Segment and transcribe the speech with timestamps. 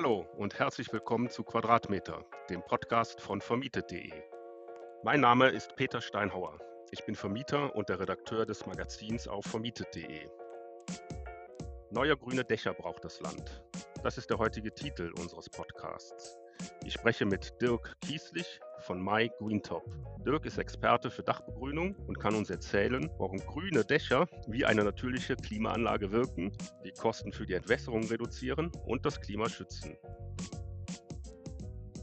[0.00, 4.12] Hallo und herzlich willkommen zu Quadratmeter, dem Podcast von vermietet.de.
[5.02, 6.56] Mein Name ist Peter Steinhauer.
[6.92, 10.28] Ich bin Vermieter und der Redakteur des Magazins auf vermietet.de.
[11.90, 13.64] Neue grüne Dächer braucht das Land.
[14.04, 16.38] Das ist der heutige Titel unseres Podcasts.
[16.84, 19.84] Ich spreche mit Dirk Kieslich von My Greentop.
[20.24, 25.36] Dirk ist Experte für Dachbegrünung und kann uns erzählen, warum grüne Dächer wie eine natürliche
[25.36, 26.50] Klimaanlage wirken,
[26.86, 29.94] die Kosten für die Entwässerung reduzieren und das Klima schützen.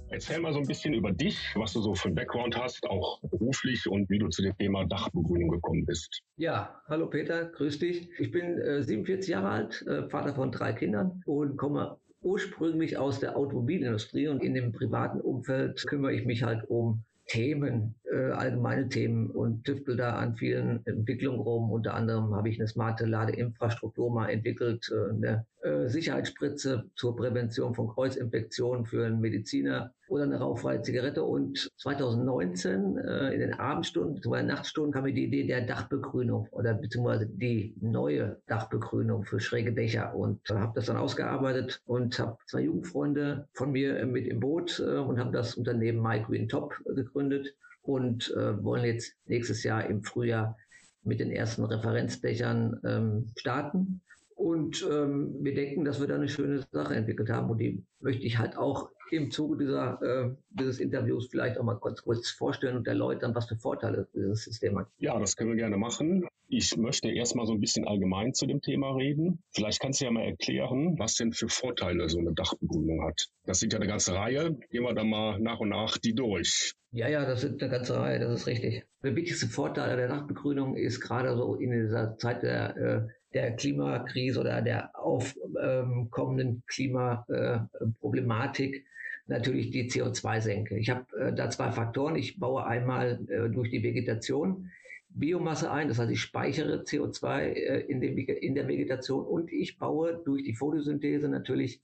[0.09, 3.19] Erzähl mal so ein bisschen über dich, was du so für einen Background hast, auch
[3.21, 6.21] beruflich und wie du zu dem Thema Dachbegrünung gekommen bist.
[6.37, 8.07] Ja, hallo Peter, grüß dich.
[8.19, 13.19] Ich bin äh, 47 Jahre alt, äh, Vater von drei Kindern und komme ursprünglich aus
[13.19, 18.87] der Automobilindustrie und in dem privaten Umfeld kümmere ich mich halt um Themen, äh, allgemeine
[18.87, 21.71] Themen und tüftel da an vielen Entwicklungen rum.
[21.71, 27.75] Unter anderem habe ich eine smarte Ladeinfrastruktur mal entwickelt, äh, eine äh, Sicherheitsspritze zur Prävention
[27.75, 31.23] von Kreuzinfektionen für einen Mediziner oder eine rauchfreie Zigarette.
[31.23, 36.73] Und 2019 äh, in den Abendstunden, den Nachtstunden kam mir die Idee der Dachbegrünung oder
[36.73, 42.37] beziehungsweise die neue Dachbegrünung für schräge Dächer und äh, habe das dann ausgearbeitet und habe
[42.47, 46.75] zwei Jugendfreunde von mir mit im Boot äh, und habe das Unternehmen My Green Top
[46.85, 50.57] gegründet und äh, wollen jetzt nächstes Jahr im Frühjahr
[51.03, 54.01] mit den ersten Referenzdächern ähm, starten.
[54.35, 57.49] Und ähm, wir denken, dass wir da eine schöne Sache entwickelt haben.
[57.49, 61.75] Und die möchte ich halt auch im Zuge dieser, äh, dieses Interviews vielleicht auch mal
[61.75, 64.87] kurz, kurz vorstellen und erläutern, was für Vorteile dieses System hat.
[64.97, 66.27] Ja, das können wir gerne machen.
[66.47, 69.41] Ich möchte erstmal so ein bisschen allgemein zu dem Thema reden.
[69.51, 73.27] Vielleicht kannst du ja mal erklären, was denn für Vorteile so eine Dachbegrünung hat.
[73.45, 74.57] Das sind ja eine ganze Reihe.
[74.69, 76.73] Gehen wir dann mal nach und nach die durch.
[76.95, 78.85] Ja, ja, das sind eine ganze Reihe, das ist richtig.
[79.03, 83.01] Der wichtigste Vorteil der Dachbegrünung ist gerade so in dieser Zeit der äh,
[83.33, 88.85] der Klimakrise oder der aufkommenden ähm, Klimaproblematik
[89.27, 90.77] natürlich die CO2-Senke.
[90.77, 92.15] Ich habe äh, da zwei Faktoren.
[92.15, 94.71] Ich baue einmal äh, durch die Vegetation
[95.09, 99.77] Biomasse ein, das heißt, ich speichere CO2 äh, in, dem, in der Vegetation und ich
[99.77, 101.81] baue durch die Photosynthese natürlich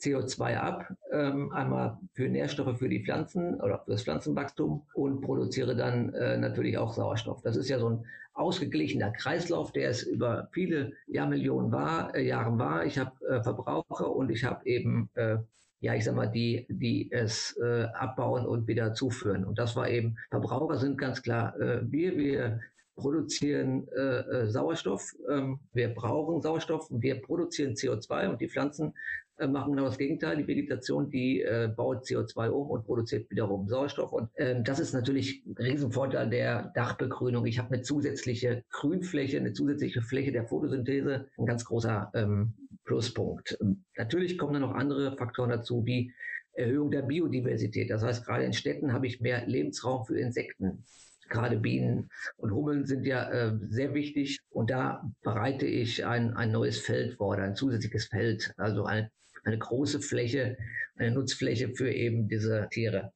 [0.00, 5.76] CO2 ab, ähm, einmal für Nährstoffe für die Pflanzen oder für das Pflanzenwachstum und produziere
[5.76, 7.42] dann äh, natürlich auch Sauerstoff.
[7.42, 12.58] Das ist ja so ein ausgeglichener Kreislauf, der es über viele Jahrmillionen war, äh, Jahren
[12.58, 12.84] war.
[12.84, 15.38] Ich habe äh, Verbraucher und ich habe eben äh,
[15.84, 19.44] ja, ich sag mal, die, die es äh, abbauen und wieder zuführen.
[19.44, 22.60] Und das war eben, Verbraucher sind ganz klar äh, wir, wir
[22.96, 28.94] produzieren äh, äh Sauerstoff, ähm, wir brauchen Sauerstoff, wir produzieren CO2 und die Pflanzen
[29.36, 30.36] äh, machen genau das Gegenteil.
[30.36, 34.12] Die Vegetation, die äh, baut CO2 um und produziert wiederum Sauerstoff.
[34.12, 37.44] Und ähm, das ist natürlich ein Riesenvorteil der Dachbegrünung.
[37.46, 43.58] Ich habe eine zusätzliche Grünfläche, eine zusätzliche Fläche der Photosynthese, ein ganz großer ähm, Pluspunkt.
[43.60, 46.12] Ähm, natürlich kommen dann noch andere Faktoren dazu, wie
[46.52, 47.90] Erhöhung der Biodiversität.
[47.90, 50.84] Das heißt, gerade in Städten habe ich mehr Lebensraum für Insekten.
[51.28, 56.52] Gerade Bienen und Hummeln sind ja äh, sehr wichtig und da bereite ich ein, ein
[56.52, 59.10] neues Feld vor, ein zusätzliches Feld, also eine
[59.44, 60.56] eine große Fläche,
[60.96, 63.12] eine Nutzfläche für eben diese Tiere.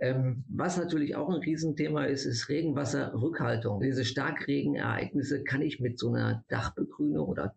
[0.00, 3.80] Ähm, was natürlich auch ein Riesenthema ist, ist Regenwasserrückhaltung.
[3.80, 7.54] Diese Starkregenereignisse kann ich mit so einer Dachbegrünung oder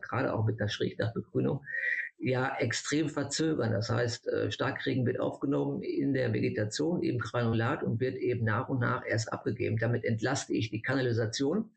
[0.00, 1.62] gerade auch mit der Schrägdachbegrünung
[2.18, 3.72] ja extrem verzögern.
[3.72, 8.68] Das heißt, äh, Starkregen wird aufgenommen in der Vegetation, eben Granulat und wird eben nach
[8.68, 9.76] und nach erst abgegeben.
[9.76, 11.70] Damit entlaste ich die Kanalisation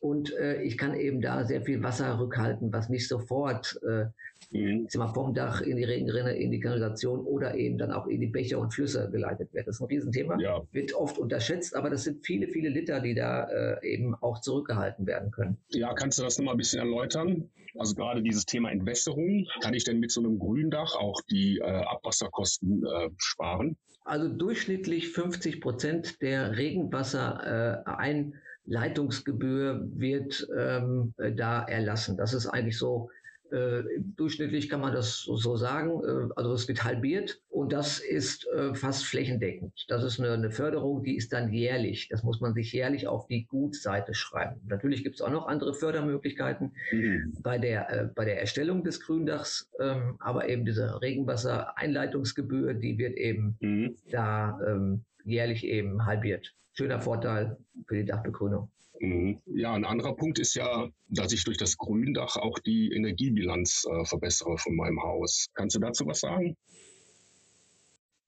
[0.00, 4.06] und äh, ich kann eben da sehr viel Wasser rückhalten, was nicht sofort äh,
[4.50, 4.88] mhm.
[4.96, 8.26] mal, vom Dach in die Regenrinne, in die Kanalisation oder eben dann auch in die
[8.26, 9.66] Bäche und Flüsse geleitet wird.
[9.66, 10.62] Das ist ein Riesenthema, ja.
[10.72, 15.06] wird oft unterschätzt, aber das sind viele, viele Liter, die da äh, eben auch zurückgehalten
[15.06, 15.58] werden können.
[15.70, 17.50] Ja, kannst du das nochmal ein bisschen erläutern?
[17.78, 21.62] Also gerade dieses Thema Entwässerung, kann ich denn mit so einem Gründach auch die äh,
[21.62, 23.76] Abwasserkosten äh, sparen?
[24.04, 28.34] Also durchschnittlich 50 Prozent der Regenwasser äh, ein
[28.64, 32.16] Leitungsgebühr wird ähm, da erlassen.
[32.16, 33.10] Das ist eigentlich so
[33.50, 33.82] äh,
[34.16, 36.00] durchschnittlich kann man das so sagen.
[36.02, 39.84] Äh, also es wird halbiert und das ist äh, fast flächendeckend.
[39.88, 42.08] Das ist eine, eine, Förderung, die ist dann jährlich.
[42.08, 44.60] Das muss man sich jährlich auf die Gutseite schreiben.
[44.66, 47.36] Natürlich gibt es auch noch andere Fördermöglichkeiten mhm.
[47.42, 53.56] bei, der, bei der Erstellung des Gründachs, ähm, aber eben diese Regenwassereinleitungsgebühr, die wird eben
[53.60, 53.96] mhm.
[54.10, 57.56] da ähm, jährlich eben halbiert schöner Vorteil
[57.86, 58.70] für die Dachbegrünung.
[59.00, 59.40] Mhm.
[59.46, 64.04] Ja, ein anderer Punkt ist ja, dass ich durch das Gründach auch die Energiebilanz äh,
[64.04, 65.48] verbessere von meinem Haus.
[65.54, 66.56] Kannst du dazu was sagen?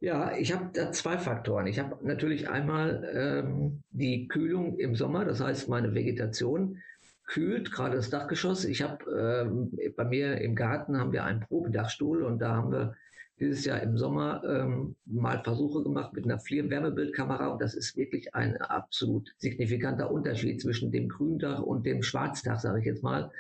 [0.01, 1.67] Ja, ich habe da zwei Faktoren.
[1.67, 6.81] Ich habe natürlich einmal ähm, die Kühlung im Sommer, das heißt meine Vegetation
[7.27, 8.65] kühlt, gerade das Dachgeschoss.
[8.65, 9.05] Ich habe
[9.77, 12.95] äh, bei mir im Garten haben wir einen Probedachstuhl und da haben wir
[13.41, 18.35] dieses Jahr im Sommer ähm, mal Versuche gemacht mit einer FLIR-Wärmebildkamera und das ist wirklich
[18.35, 23.31] ein absolut signifikanter Unterschied zwischen dem Gründach und dem Schwarzdach, sage ich jetzt mal.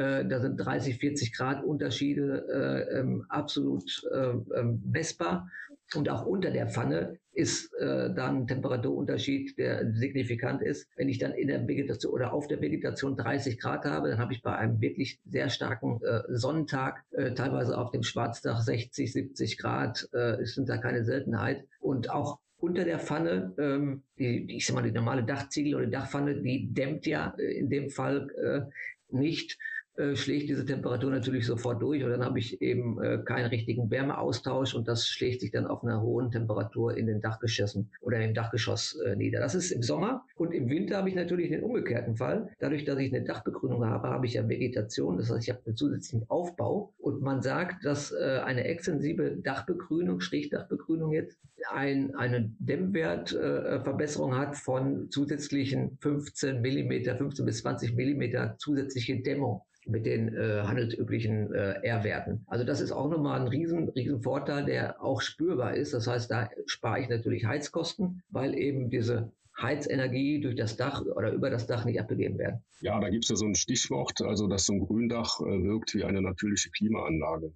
[0.00, 5.50] Äh, da sind 30, 40 Grad Unterschiede äh, ähm, absolut äh, ähm, messbar.
[5.94, 10.88] Und auch unter der Pfanne ist äh, dann ein Temperaturunterschied, der signifikant ist.
[10.96, 14.32] Wenn ich dann in der Vegetation oder auf der Vegetation 30 Grad habe, dann habe
[14.32, 19.58] ich bei einem wirklich sehr starken äh, Sonnentag, äh, teilweise auf dem Schwarzdach 60, 70
[19.58, 21.64] Grad, äh, sind da keine Seltenheit.
[21.80, 25.86] Und auch unter der Pfanne, ähm, die, die, ich sag mal, die normale Dachziegel oder
[25.88, 28.70] Dachpfanne, die dämmt ja äh, in dem Fall äh,
[29.14, 29.58] nicht.
[30.00, 33.90] Äh, schlägt diese Temperatur natürlich sofort durch und dann habe ich eben äh, keinen richtigen
[33.90, 38.32] Wärmeaustausch und das schlägt sich dann auf einer hohen Temperatur in den Dachgeschossen oder im
[38.32, 39.40] Dachgeschoss äh, nieder.
[39.40, 42.48] Das ist im Sommer und im Winter habe ich natürlich den umgekehrten Fall.
[42.60, 45.76] Dadurch, dass ich eine Dachbegrünung habe, habe ich ja Vegetation, das heißt, ich habe einen
[45.76, 51.38] zusätzlichen Aufbau und man sagt, dass äh, eine extensive Dachbegrünung, Strichdachbegrünung jetzt,
[51.70, 59.60] ein, eine Dämmwertverbesserung äh, hat von zusätzlichen 15 Millimeter, 15 bis 20 Millimeter zusätzliche Dämmung
[59.90, 62.44] mit den äh, handelsüblichen äh, R-Werten.
[62.46, 65.94] Also das ist auch nochmal ein riesen, riesen Vorteil, der auch spürbar ist.
[65.94, 71.32] Das heißt, da spare ich natürlich Heizkosten, weil eben diese Heizenergie durch das Dach oder
[71.32, 72.62] über das Dach nicht abgegeben werden.
[72.80, 75.94] Ja, da gibt es ja so ein Stichwort, also dass so ein Gründach äh, wirkt
[75.94, 77.52] wie eine natürliche Klimaanlage.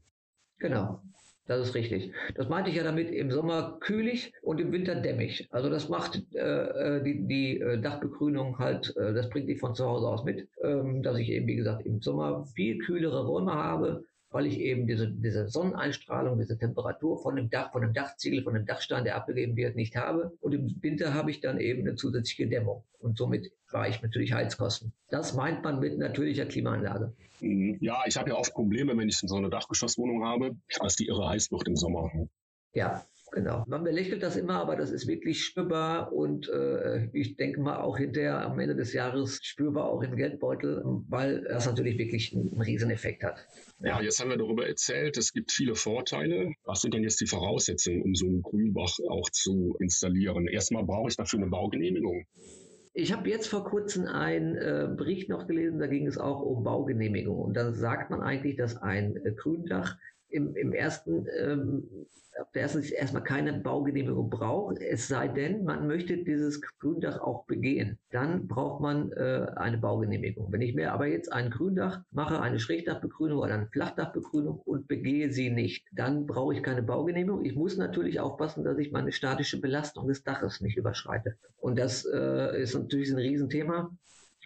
[0.58, 1.00] Genau.
[1.46, 2.12] Das ist richtig.
[2.36, 5.46] Das meinte ich ja damit im Sommer kühlig und im Winter dämmig.
[5.50, 9.74] Also das macht äh, äh die, die äh, Dachbegrünung halt, äh, das bringt die von
[9.74, 13.52] zu Hause aus mit, ähm, dass ich eben, wie gesagt, im Sommer viel kühlere Räume
[13.52, 18.42] habe weil ich eben diese, diese Sonneneinstrahlung, diese Temperatur von dem Dach, von dem Dachziegel,
[18.42, 20.36] von dem Dachstein, der abgegeben wird, nicht habe.
[20.40, 22.82] Und im Winter habe ich dann eben eine zusätzliche Dämmung.
[22.98, 24.92] Und somit spare ich natürlich Heizkosten.
[25.08, 27.12] Das meint man mit natürlicher Klimaanlage.
[27.40, 27.78] Mhm.
[27.80, 31.28] Ja, ich habe ja oft Probleme, wenn ich so eine Dachgeschosswohnung habe, dass die irre
[31.28, 32.10] heiß wird im Sommer.
[32.72, 33.64] Ja, Genau.
[33.66, 37.98] Man belächelt das immer, aber das ist wirklich spürbar und äh, ich denke mal auch
[37.98, 43.24] hinterher am Ende des Jahres spürbar auch im Geldbeutel, weil das natürlich wirklich einen Rieseneffekt
[43.24, 43.44] hat.
[43.80, 46.52] Ja, jetzt haben wir darüber erzählt, es gibt viele Vorteile.
[46.64, 50.46] Was sind denn jetzt die Voraussetzungen, um so einen Grünbach auch zu installieren?
[50.46, 52.26] Erstmal brauche ich dafür eine Baugenehmigung.
[52.92, 56.62] Ich habe jetzt vor kurzem einen äh, Bericht noch gelesen, da ging es auch um
[56.62, 57.36] Baugenehmigung.
[57.36, 59.96] Und da sagt man eigentlich, dass ein äh, Gründach
[60.34, 62.06] im, im ersten ähm,
[62.40, 67.20] auf der ersten Sicht erstmal keine Baugenehmigung braucht, es sei denn, man möchte dieses Gründach
[67.20, 67.98] auch begehen.
[68.10, 70.50] Dann braucht man äh, eine Baugenehmigung.
[70.50, 75.30] Wenn ich mir aber jetzt ein Gründach mache, eine Schrägdachbegrünung oder eine Flachdachbegrünung und begehe
[75.30, 77.44] sie nicht, dann brauche ich keine Baugenehmigung.
[77.44, 81.36] Ich muss natürlich aufpassen, dass ich meine statische Belastung des Daches nicht überschreite.
[81.56, 83.96] Und das äh, ist natürlich ein Riesenthema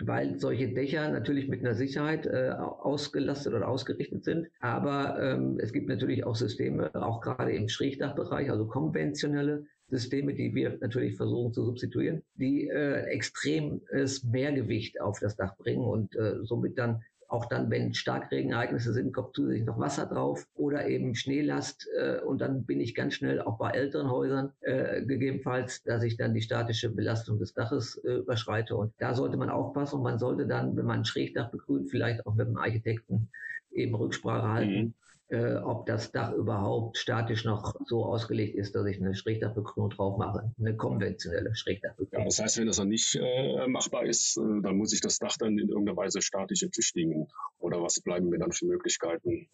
[0.05, 4.49] weil solche Dächer natürlich mit einer Sicherheit äh, ausgelastet oder ausgerichtet sind.
[4.61, 10.55] Aber ähm, es gibt natürlich auch Systeme, auch gerade im Schrägdachbereich, also konventionelle Systeme, die
[10.55, 16.45] wir natürlich versuchen zu substituieren, die äh, extremes Mehrgewicht auf das Dach bringen und äh,
[16.45, 21.87] somit dann auch dann, wenn Starkregenereignisse sind, kommt zusätzlich noch Wasser drauf oder eben Schneelast.
[21.97, 26.17] Äh, und dann bin ich ganz schnell auch bei älteren Häusern äh, gegebenenfalls, dass ich
[26.17, 28.77] dann die statische Belastung des Daches äh, überschreite.
[28.77, 32.27] Und da sollte man aufpassen und man sollte dann, wenn man ein Schrägdach begrünt, vielleicht
[32.27, 33.29] auch mit dem Architekten
[33.71, 34.83] eben Rücksprache halten.
[34.83, 34.95] Mhm
[35.29, 40.19] äh, ob das Dach überhaupt statisch noch so ausgelegt ist, dass ich eine Schrägdachbekrönung drauf
[40.19, 42.23] mache, eine konventionelle Schrägdachbekrönung.
[42.23, 45.19] Ja, das heißt, wenn das dann nicht äh, machbar ist, äh, dann muss ich das
[45.19, 47.29] Dach dann in irgendeiner Weise statisch ertüchtigen.
[47.59, 49.49] Oder was bleiben mir dann für Möglichkeiten?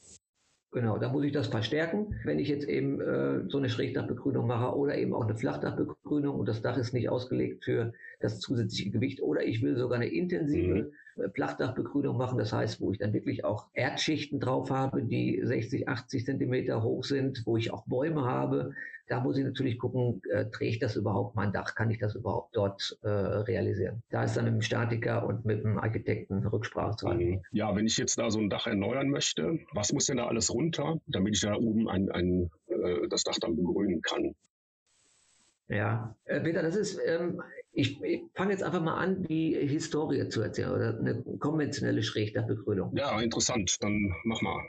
[0.75, 2.21] Genau, da muss ich das verstärken.
[2.25, 6.49] Wenn ich jetzt eben äh, so eine Schrägdachbegrünung mache oder eben auch eine Flachdachbegrünung und
[6.49, 7.93] das Dach ist nicht ausgelegt für
[8.25, 10.93] das zusätzliche Gewicht oder ich will sogar eine intensive mhm.
[11.17, 15.89] Äh, Flachdachbegrünung machen, das heißt, wo ich dann wirklich auch Erdschichten drauf habe, die 60,
[15.89, 18.73] 80 Zentimeter hoch sind, wo ich auch Bäume habe.
[19.07, 21.75] Da muss ich natürlich gucken, äh, trägt das überhaupt mein Dach?
[21.75, 24.03] Kann ich das überhaupt dort äh, realisieren?
[24.11, 27.31] Da ist dann mit dem Statiker und mit dem Architekten Rücksprache zu halten.
[27.31, 27.43] Mhm.
[27.53, 30.53] Ja, wenn ich jetzt da so ein Dach erneuern möchte, was muss denn da alles
[30.53, 34.35] runter, damit ich da oben ein, ein, äh, das Dach dann begrünen kann?
[35.69, 37.43] Ja, äh, Peter, das ist, ähm,
[37.75, 42.97] ich, ich fange jetzt einfach mal an, die Historie zu erzählen oder eine konventionelle Schrägdachbegrünung.
[42.97, 44.65] Ja, interessant, dann mach mal.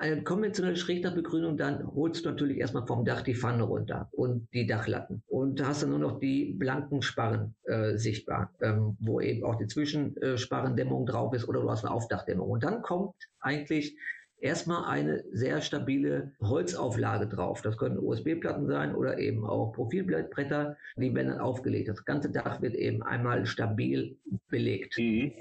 [0.00, 4.64] Eine konventionelle Schrägdachbegrünung, dann holst du natürlich erstmal vom Dach die Pfanne runter und die
[4.64, 5.24] Dachlatten.
[5.26, 9.66] Und hast dann nur noch die blanken Sparren äh, sichtbar, ähm, wo eben auch die
[9.66, 12.48] Zwischensparrendämmung drauf ist oder du hast eine Aufdachdämmung.
[12.48, 13.98] Und dann kommt eigentlich
[14.40, 17.62] erstmal eine sehr stabile Holzauflage drauf.
[17.62, 21.88] Das können USB-Platten sein oder eben auch Profilbretter, die werden dann aufgelegt.
[21.88, 24.16] Das ganze Dach wird eben einmal stabil
[24.48, 24.98] belegt.
[24.98, 25.32] Mhm.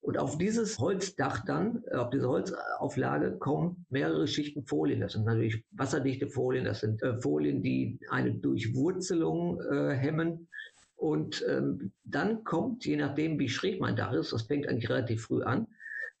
[0.00, 5.00] Und auf dieses Holzdach dann, auf diese Holzauflage kommen mehrere Schichten Folien.
[5.00, 10.48] Das sind natürlich wasserdichte Folien, das sind äh, Folien, die eine Durchwurzelung äh, hemmen.
[10.96, 15.24] Und ähm, dann kommt, je nachdem, wie schräg mein Dach ist, das fängt eigentlich relativ
[15.24, 15.66] früh an,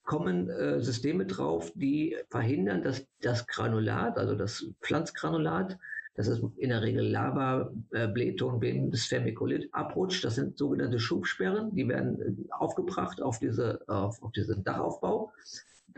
[0.08, 5.78] kommen äh, Systeme drauf, die verhindern, dass das Granulat, also das Pflanzgranulat,
[6.14, 10.24] das ist in der Regel Lava, äh, Blähton, bis Vermiculit abrutscht.
[10.24, 11.74] Das sind sogenannte Schubsperren.
[11.74, 15.30] Die werden äh, aufgebracht auf, diese, auf, auf diesen Dachaufbau.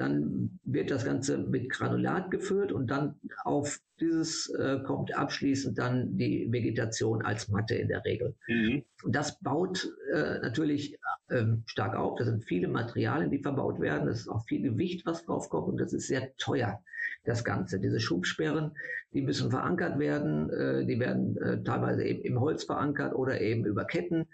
[0.00, 6.16] Dann wird das Ganze mit Granulat gefüllt und dann auf dieses äh, kommt abschließend dann
[6.16, 8.34] die Vegetation als Matte in der Regel.
[8.48, 8.82] Mhm.
[9.02, 10.98] Und das baut äh, natürlich
[11.30, 12.16] ähm, stark auf.
[12.18, 14.06] Das sind viele Materialien, die verbaut werden.
[14.06, 16.82] Das ist auch viel Gewicht, was draufkommt und das ist sehr teuer
[17.24, 17.78] das Ganze.
[17.78, 18.72] Diese Schubsperren,
[19.12, 23.66] die müssen verankert werden, äh, die werden äh, teilweise eben im Holz verankert oder eben
[23.66, 24.26] über Ketten äh,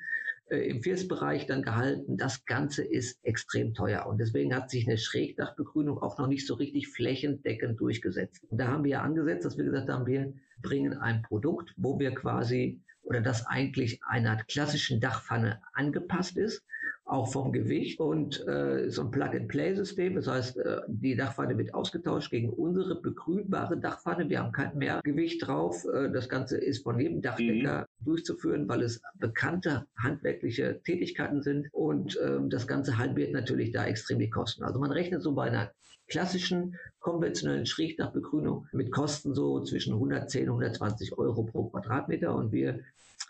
[0.48, 2.16] im Firstbereich dann gehalten.
[2.16, 6.54] Das Ganze ist extrem teuer und deswegen hat sich eine Schrägdachbegrünung auch noch nicht so
[6.54, 8.44] richtig flächendeckend durchgesetzt.
[8.48, 11.98] Und da haben wir ja angesetzt, dass wir gesagt haben, wir bringen ein Produkt, wo
[11.98, 16.64] wir quasi oder das eigentlich einer klassischen Dachpfanne angepasst ist,
[17.06, 20.16] auch vom Gewicht und äh, so ein Plug-and-Play-System.
[20.16, 24.28] Das heißt, äh, die Dachpfanne wird ausgetauscht gegen unsere begrünbare Dachpfanne.
[24.28, 25.84] Wir haben kein mehr Gewicht drauf.
[25.84, 28.04] Äh, das Ganze ist von jedem Dachdecker mhm.
[28.04, 34.18] durchzuführen, weil es bekannte handwerkliche Tätigkeiten sind und äh, das Ganze halbiert natürlich da extrem
[34.18, 34.64] die Kosten.
[34.64, 35.70] Also man rechnet so bei einer
[36.08, 42.80] klassischen konventionellen Schrägdachbegrünung mit Kosten so zwischen 110 und 120 Euro pro Quadratmeter und wir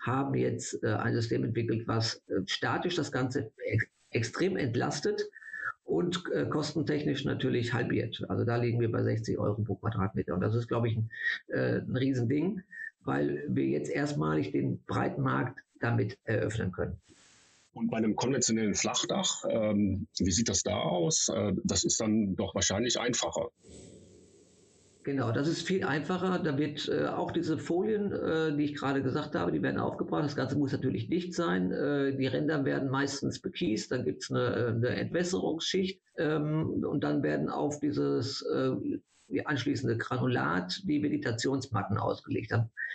[0.06, 5.28] haben jetzt äh, ein System entwickelt, was äh, statisch das Ganze ex extrem entlastet
[5.84, 8.24] und äh, kostentechnisch natürlich halbiert.
[8.28, 10.32] Also da liegen wir bei 60 Euro pro Quadratmeter.
[10.34, 11.10] Und das ist, glaube ich, ein,
[11.48, 12.62] äh, ein Riesending,
[13.04, 16.96] weil wir jetzt erstmalig den breiten Markt damit eröffnen können.
[17.72, 21.28] Und bei einem konventionellen Flachdach, ähm, wie sieht das da aus?
[21.28, 23.50] Äh, das ist dann doch wahrscheinlich einfacher.
[25.06, 26.40] Genau, das ist viel einfacher.
[26.40, 30.24] Da wird äh, auch diese Folien, äh, die ich gerade gesagt habe, die werden aufgebracht.
[30.24, 31.70] Das Ganze muss natürlich dicht sein.
[31.70, 33.92] Äh, die Ränder werden meistens bekiest.
[33.92, 36.02] Dann gibt es eine, eine, Entwässerungsschicht.
[36.18, 38.44] Ähm, und dann werden auf dieses
[39.28, 42.50] die äh, anschließende Granulat die Vegetationsmatten ausgelegt.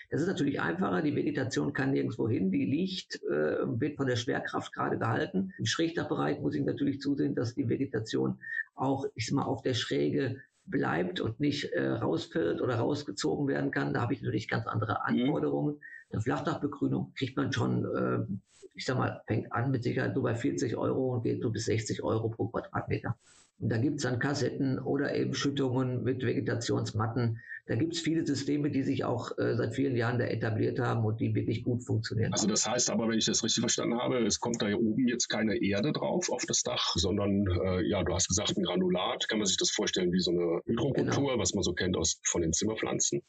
[0.10, 1.02] Das ist natürlich einfacher.
[1.02, 2.52] Die Vegetation kann nirgendwo hin.
[2.52, 5.54] Die liegt, äh, wird von der Schwerkraft gerade gehalten.
[5.58, 8.38] Im Schrägdachbereich muss ich natürlich zusehen, dass die Vegetation
[8.76, 10.42] auch, ich sag mal, auf der Schräge
[10.72, 13.94] bleibt und nicht äh, rausfällt oder rausgezogen werden kann.
[13.94, 15.22] Da habe ich natürlich ganz andere mhm.
[15.22, 15.80] Anforderungen.
[16.12, 18.26] Eine Flachdachbegrünung kriegt man schon, äh,
[18.74, 21.66] ich sag mal, fängt an mit Sicherheit so bei 40 Euro und geht so bis
[21.66, 23.18] 60 Euro pro Quadratmeter.
[23.60, 27.40] Und da gibt es dann Kassetten oder eben Schüttungen mit Vegetationsmatten.
[27.68, 31.06] Da gibt es viele Systeme, die sich auch äh, seit vielen Jahren da etabliert haben
[31.06, 32.34] und die wirklich gut funktionieren.
[32.34, 35.08] Also das heißt aber, wenn ich das richtig verstanden habe, es kommt da hier oben
[35.08, 39.28] jetzt keine Erde drauf auf das Dach, sondern äh, ja, du hast gesagt, ein Granulat.
[39.30, 41.38] Kann man sich das vorstellen wie so eine Hydrokultur, genau.
[41.38, 43.22] was man so kennt aus von den Zimmerpflanzen?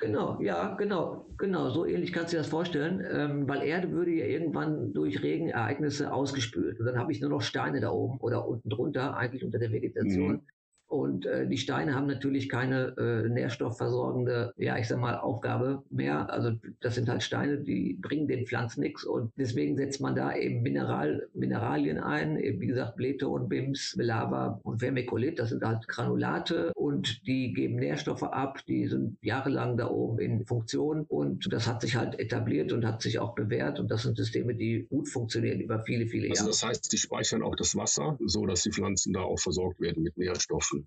[0.00, 1.70] Genau, ja, genau, genau.
[1.70, 6.12] So ähnlich kannst du dir das vorstellen, ähm, weil Erde würde ja irgendwann durch Regenereignisse
[6.12, 6.78] ausgespült.
[6.78, 9.72] Und dann habe ich nur noch Steine da oben oder unten drunter, eigentlich unter der
[9.72, 10.32] Vegetation.
[10.32, 10.42] Mhm.
[10.88, 16.32] Und äh, die Steine haben natürlich keine äh, nährstoffversorgende, ja, ich sag mal, Aufgabe mehr.
[16.32, 19.04] Also das sind halt Steine, die bringen den Pflanzen nichts.
[19.04, 24.60] Und deswegen setzt man da eben Mineral, Mineralien ein, eben wie gesagt, Bleton, Bims, Lava
[24.62, 25.38] und Vermiculit.
[25.38, 28.64] Das sind halt Granulate und die geben Nährstoffe ab.
[28.66, 31.04] Die sind jahrelang da oben in Funktion.
[31.08, 33.78] Und das hat sich halt etabliert und hat sich auch bewährt.
[33.78, 36.48] Und das sind Systeme, die gut funktionieren über viele, viele also Jahre.
[36.48, 39.82] Also das heißt, die speichern auch das Wasser, so dass die Pflanzen da auch versorgt
[39.82, 40.77] werden mit Nährstoffen.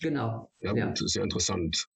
[0.00, 0.50] Genau.
[0.60, 0.86] Ja, ja.
[0.86, 1.86] gut, ist ja interessant.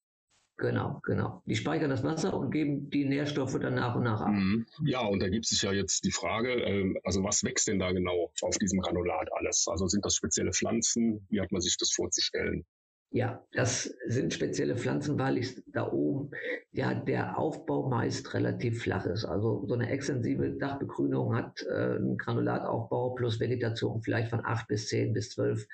[0.56, 1.42] Genau, genau.
[1.46, 4.32] Die speichern das Wasser und geben die Nährstoffe dann nach und nach ab.
[4.32, 4.66] Mhm.
[4.84, 7.90] Ja, und da gibt sich ja jetzt die Frage, äh, also was wächst denn da
[7.90, 9.66] genau auf diesem Granulat alles?
[9.68, 11.26] Also sind das spezielle Pflanzen?
[11.28, 12.64] Wie hat man sich das vorzustellen?
[13.10, 16.30] Ja, das sind spezielle Pflanzen, weil ich da oben
[16.72, 19.24] ja der Aufbau meist relativ flach ist.
[19.24, 24.88] Also so eine extensive Dachbegrünung hat äh, einen Granulataufbau plus Vegetation vielleicht von acht bis
[24.88, 25.66] zehn bis zwölf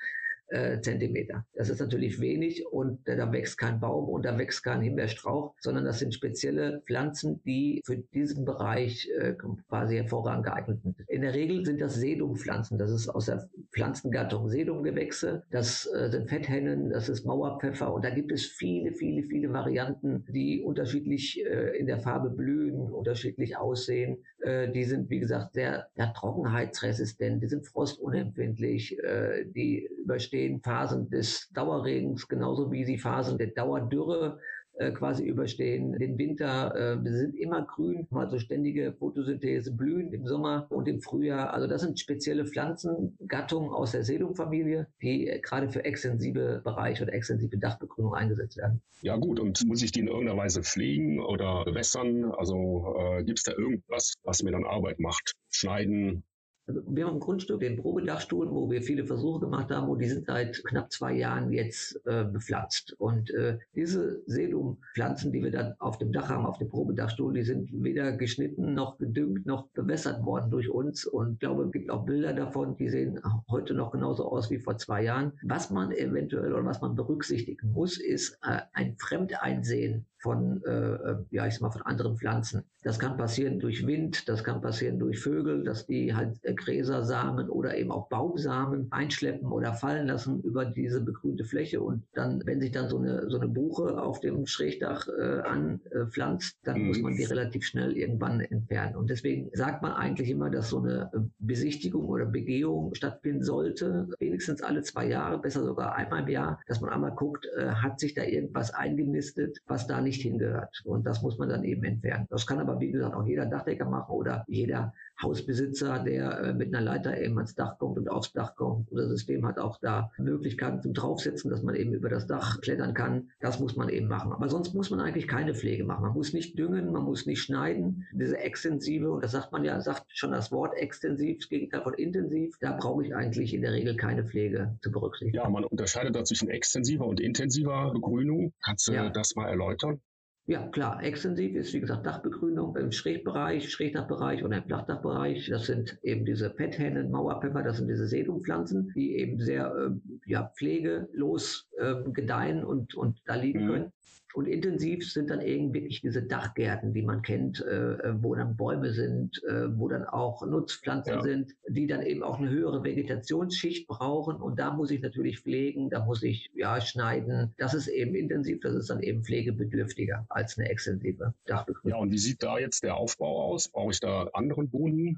[0.51, 1.45] äh, Zentimeter.
[1.53, 5.53] Das ist natürlich wenig und äh, da wächst kein Baum und da wächst kein Himbeerstrauch,
[5.59, 9.33] sondern das sind spezielle Pflanzen, die für diesen Bereich äh,
[9.69, 10.99] quasi hervorragend geeignet sind.
[11.07, 12.77] In der Regel sind das Sedumpflanzen.
[12.77, 15.43] Das ist aus der Pflanzengattung Sedumgewächse.
[15.51, 20.25] Das äh, sind Fetthennen, das ist Mauerpfeffer und da gibt es viele, viele, viele Varianten,
[20.29, 24.23] die unterschiedlich äh, in der Farbe blühen, unterschiedlich aussehen.
[24.39, 31.09] Äh, die sind, wie gesagt, sehr ja, trockenheitsresistent, die sind frostunempfindlich, äh, die überstehen Phasen
[31.09, 34.39] des Dauerregens genauso wie die Phasen der Dauerdürre
[34.77, 40.67] äh, quasi überstehen, den Winter, äh, sind immer grün, also ständige Photosynthese, blühen im Sommer
[40.69, 41.53] und im Frühjahr.
[41.53, 47.13] Also das sind spezielle Pflanzengattungen aus der Sedumfamilie, die äh, gerade für extensive Bereiche oder
[47.13, 48.81] extensive Dachbegrünung eingesetzt werden.
[49.01, 52.31] Ja gut, und muss ich die in irgendeiner Weise pflegen oder bewässern?
[52.31, 55.33] Also äh, gibt es da irgendwas, was mir dann Arbeit macht?
[55.49, 56.23] Schneiden,
[56.71, 60.07] also wir haben ein Grundstück, den Probedachstuhl, wo wir viele Versuche gemacht haben und die
[60.07, 62.95] sind seit knapp zwei Jahren jetzt äh, bepflanzt.
[62.97, 67.43] Und äh, diese Sedumpflanzen, die wir dann auf dem Dach haben, auf dem Probedachstuhl, die
[67.43, 71.05] sind weder geschnitten noch gedüngt noch bewässert worden durch uns.
[71.05, 74.59] Und ich glaube, es gibt auch Bilder davon, die sehen heute noch genauso aus wie
[74.59, 75.33] vor zwei Jahren.
[75.43, 81.17] Was man eventuell oder was man berücksichtigen muss, ist äh, ein Fremdeinsehen von, äh, äh,
[81.31, 82.63] ja, ich sag mal, von anderen Pflanzen.
[82.83, 87.49] Das kann passieren durch Wind, das kann passieren durch Vögel, dass die halt äh, Gräsersamen
[87.49, 91.81] oder eben auch Baumsamen einschleppen oder fallen lassen über diese begrünte Fläche.
[91.81, 96.57] Und dann, wenn sich dann so eine, so eine Buche auf dem Schrägdach äh, anpflanzt,
[96.63, 96.87] dann mhm.
[96.87, 98.95] muss man die relativ schnell irgendwann entfernen.
[98.95, 104.07] Und deswegen sagt man eigentlich immer, dass so eine äh, Besichtigung oder Begehung stattfinden sollte,
[104.19, 107.99] wenigstens alle zwei Jahre, besser sogar einmal im Jahr, dass man einmal guckt, äh, hat
[107.99, 110.81] sich da irgendwas eingenistet, was da nicht nicht hingehört.
[110.83, 112.27] Und das muss man dann eben entfernen.
[112.29, 116.73] Das kann aber, wie gesagt, auch jeder Dachdecker machen oder jeder Hausbesitzer, der äh, mit
[116.73, 118.91] einer Leiter eben ans Dach kommt und aufs Dach kommt.
[118.91, 122.93] Unser System hat auch da Möglichkeiten zum Draufsetzen, dass man eben über das Dach klettern
[122.93, 123.29] kann.
[123.39, 124.33] Das muss man eben machen.
[124.33, 126.03] Aber sonst muss man eigentlich keine Pflege machen.
[126.03, 128.05] Man muss nicht düngen, man muss nicht schneiden.
[128.11, 131.93] Diese extensive, und das sagt man ja, sagt schon das Wort extensiv, das Gegenteil von
[131.93, 135.37] intensiv, da brauche ich eigentlich in der Regel keine Pflege zu berücksichtigen.
[135.37, 138.53] Ja, man unterscheidet da zwischen extensiver und intensiver Begrünung.
[138.61, 139.09] Kannst du ja.
[139.09, 140.00] das mal erläutern?
[140.47, 141.03] Ja, klar.
[141.03, 145.47] Extensiv ist, wie gesagt, Dachbegrünung im Schrägbereich, Schrägdachbereich oder im Flachdachbereich.
[145.49, 149.91] Das sind eben diese Petthennen, Mauerpfeffer, das sind diese Sedumpflanzen, die eben sehr äh,
[150.25, 153.69] ja, pflegelos äh, gedeihen und, und da liegen mhm.
[153.69, 153.93] können.
[154.33, 158.55] Und intensiv sind dann eben wirklich diese Dachgärten, die man kennt, äh, äh, wo dann
[158.55, 161.21] Bäume sind, äh, wo dann auch Nutzpflanzen ja.
[161.21, 164.37] sind, die dann eben auch eine höhere Vegetationsschicht brauchen.
[164.37, 167.53] Und da muss ich natürlich pflegen, da muss ich ja schneiden.
[167.57, 171.97] Das ist eben intensiv, das ist dann eben pflegebedürftiger als eine extensive Dachbegrünung.
[171.97, 173.69] Ja, und wie sieht da jetzt der Aufbau aus?
[173.69, 175.17] Brauche ich da anderen Boden?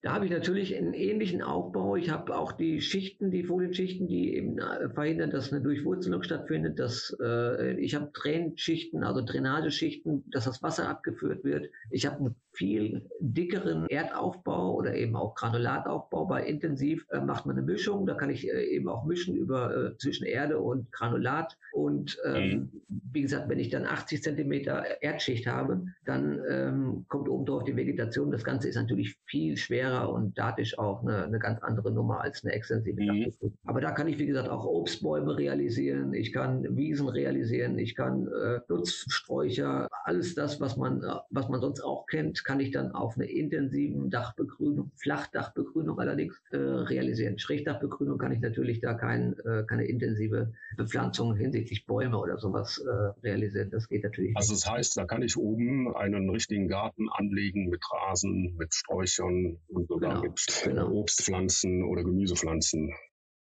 [0.00, 1.96] Da habe ich natürlich einen ähnlichen Aufbau.
[1.96, 6.78] Ich habe auch die Schichten, die Folienschichten, die eben äh, verhindern, dass eine Durchwurzelung stattfindet.
[6.78, 11.68] Dass, äh, ich habe Tränenschichten, also Drainageschichten, dass das Wasser abgeführt wird.
[11.90, 16.26] Ich habe einen viel dickeren Erdaufbau oder eben auch Granulataufbau.
[16.26, 18.06] Bei Intensiv äh, macht man eine Mischung.
[18.06, 21.56] Da kann ich äh, eben auch mischen über äh, zwischen Erde und Granulat.
[21.72, 23.02] Und ähm, mhm.
[23.12, 27.76] wie gesagt, wenn ich dann 80 Zentimeter Erdschicht habe, dann ähm, kommt oben drauf die
[27.76, 28.30] Vegetation.
[28.30, 32.44] Das Ganze ist natürlich viel schwerer und datisch auch eine, eine ganz andere Nummer als
[32.44, 33.32] eine extensive mhm.
[33.64, 36.14] Aber da kann ich, wie gesagt, auch Obstbäume realisieren.
[36.14, 37.78] Ich kann Wiesen realisieren.
[37.78, 42.70] Ich kann äh, Nutzsträucher, alles das, was man, was man sonst auch kennt, kann ich
[42.70, 47.38] dann auf eine intensiven Dachbegrünung, Flachdachbegrünung allerdings äh, realisieren.
[47.38, 53.26] Schrägdachbegrünung kann ich natürlich da kein, äh, keine intensive Bepflanzung hinsichtlich Bäume oder sowas äh,
[53.26, 53.70] realisieren.
[53.70, 54.36] Das geht natürlich.
[54.36, 59.58] Also das heißt, da kann ich oben einen richtigen Garten anlegen mit Rasen, mit Sträuchern
[59.78, 60.90] und sogar genau, mit genau.
[60.92, 62.92] Obstpflanzen oder Gemüsepflanzen.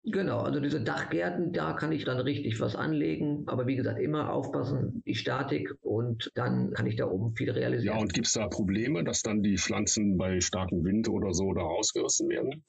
[0.07, 3.45] Genau, also diese Dachgärten, da kann ich dann richtig was anlegen.
[3.47, 7.97] Aber wie gesagt, immer aufpassen, die Statik und dann kann ich da oben viel realisieren.
[7.97, 11.55] Ja, und gibt es da Probleme, dass dann die Pflanzen bei starkem Wind oder so
[11.55, 12.65] da rausgerissen werden?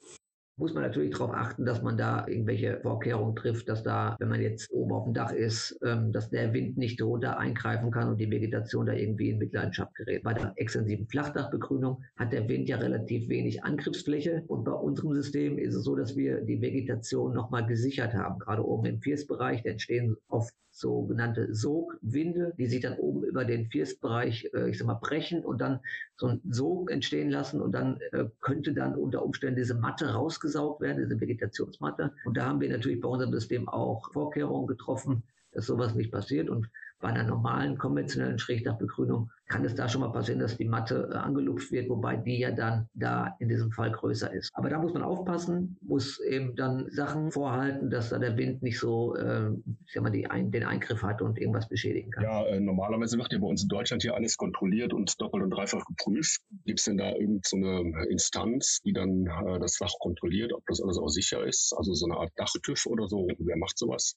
[0.58, 4.40] Muss man natürlich darauf achten, dass man da irgendwelche Vorkehrungen trifft, dass da, wenn man
[4.40, 8.18] jetzt oben auf dem Dach ist, ähm, dass der Wind nicht drunter eingreifen kann und
[8.18, 10.22] die Vegetation da irgendwie in Mitleidenschaft gerät.
[10.22, 15.58] Bei der extensiven Flachdachbegrünung hat der Wind ja relativ wenig Angriffsfläche und bei unserem System
[15.58, 18.38] ist es so, dass wir die Vegetation nochmal gesichert haben.
[18.38, 23.70] Gerade oben im Firstbereich, da entstehen oft sogenannte Sogwinde, die sich dann oben über den
[23.70, 25.80] Firstbereich, äh, ich sag mal, brechen und dann
[26.16, 30.12] so ein Sog entstehen lassen und dann äh, könnte dann unter Umständen diese Matte
[30.46, 32.12] rausgesaugt werden, diese Vegetationsmatte.
[32.24, 36.48] Und da haben wir natürlich bei unserem System auch Vorkehrungen getroffen, dass sowas nicht passiert.
[36.48, 36.68] Und
[37.06, 41.16] bei einer normalen konventionellen Schrägdachbegrünung kann es da schon mal passieren, dass die Matte äh,
[41.16, 44.50] angelupft wird, wobei die ja dann da in diesem Fall größer ist.
[44.54, 48.80] Aber da muss man aufpassen, muss eben dann Sachen vorhalten, dass da der Wind nicht
[48.80, 49.50] so, äh,
[49.84, 52.24] ich sag mal, ein, den Eingriff hat und irgendwas beschädigen kann.
[52.24, 55.50] Ja, äh, normalerweise wird ja bei uns in Deutschland hier alles kontrolliert und doppelt und
[55.50, 56.40] dreifach geprüft.
[56.64, 60.82] Gibt es denn da irgendeine so Instanz, die dann äh, das Dach kontrolliert, ob das
[60.82, 61.72] alles auch sicher ist?
[61.78, 63.28] Also so eine Art Dachtüv oder so?
[63.38, 64.16] Wer macht sowas?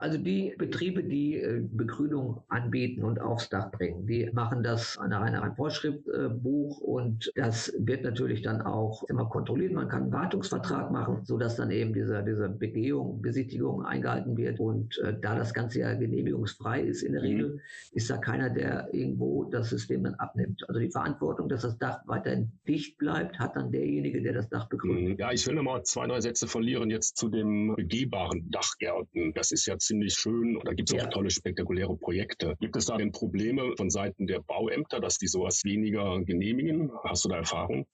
[0.00, 5.20] Also die Betriebe, die äh, Begrünung anbieten und aufs Dach bringen, die machen das nach
[5.20, 9.72] einem Vorschriftbuch und das wird natürlich dann auch immer kontrolliert.
[9.74, 14.58] Man kann einen Wartungsvertrag machen, sodass dann eben diese, diese Begehung, Besichtigung eingehalten wird.
[14.58, 17.28] Und äh, da das Ganze ja genehmigungsfrei ist in der mhm.
[17.28, 17.60] Regel,
[17.92, 20.66] ist da keiner, der irgendwo das System dann abnimmt.
[20.66, 24.66] Also die Verantwortung, dass das Dach weiterhin dicht bleibt, hat dann derjenige, der das Dach
[24.70, 25.10] begrünt.
[25.10, 25.16] Mhm.
[25.18, 29.34] Ja, ich will nochmal zwei, drei Sätze verlieren jetzt zu dem begehbaren Dachgärten.
[29.34, 31.10] Das ist ziemlich schön und da gibt es auch ja.
[31.10, 32.54] tolle spektakuläre Projekte.
[32.60, 36.92] Gibt es da denn Probleme von Seiten der Bauämter, dass die sowas weniger genehmigen?
[37.02, 37.86] Hast du da Erfahrung?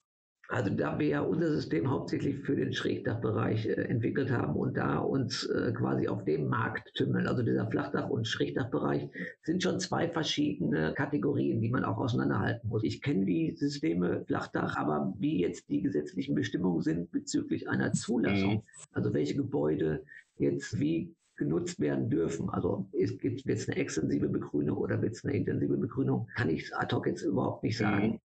[0.49, 4.99] Also da wir ja unser System hauptsächlich für den Schrägdachbereich äh, entwickelt haben und da
[4.99, 9.09] uns äh, quasi auf dem Markt tümmeln, also dieser Flachdach- und Schrägdachbereich,
[9.41, 12.83] sind schon zwei verschiedene Kategorien, die man auch auseinanderhalten muss.
[12.83, 18.53] Ich kenne die Systeme Flachdach, aber wie jetzt die gesetzlichen Bestimmungen sind bezüglich einer Zulassung,
[18.53, 18.63] mhm.
[18.93, 20.05] also welche Gebäude
[20.37, 22.49] jetzt wie genutzt werden dürfen.
[22.49, 26.75] Also es gibt jetzt eine extensive Begrünung oder wird es eine intensive Begrünung, kann ich
[26.75, 28.13] ad hoc jetzt überhaupt nicht sagen.
[28.13, 28.19] Mhm.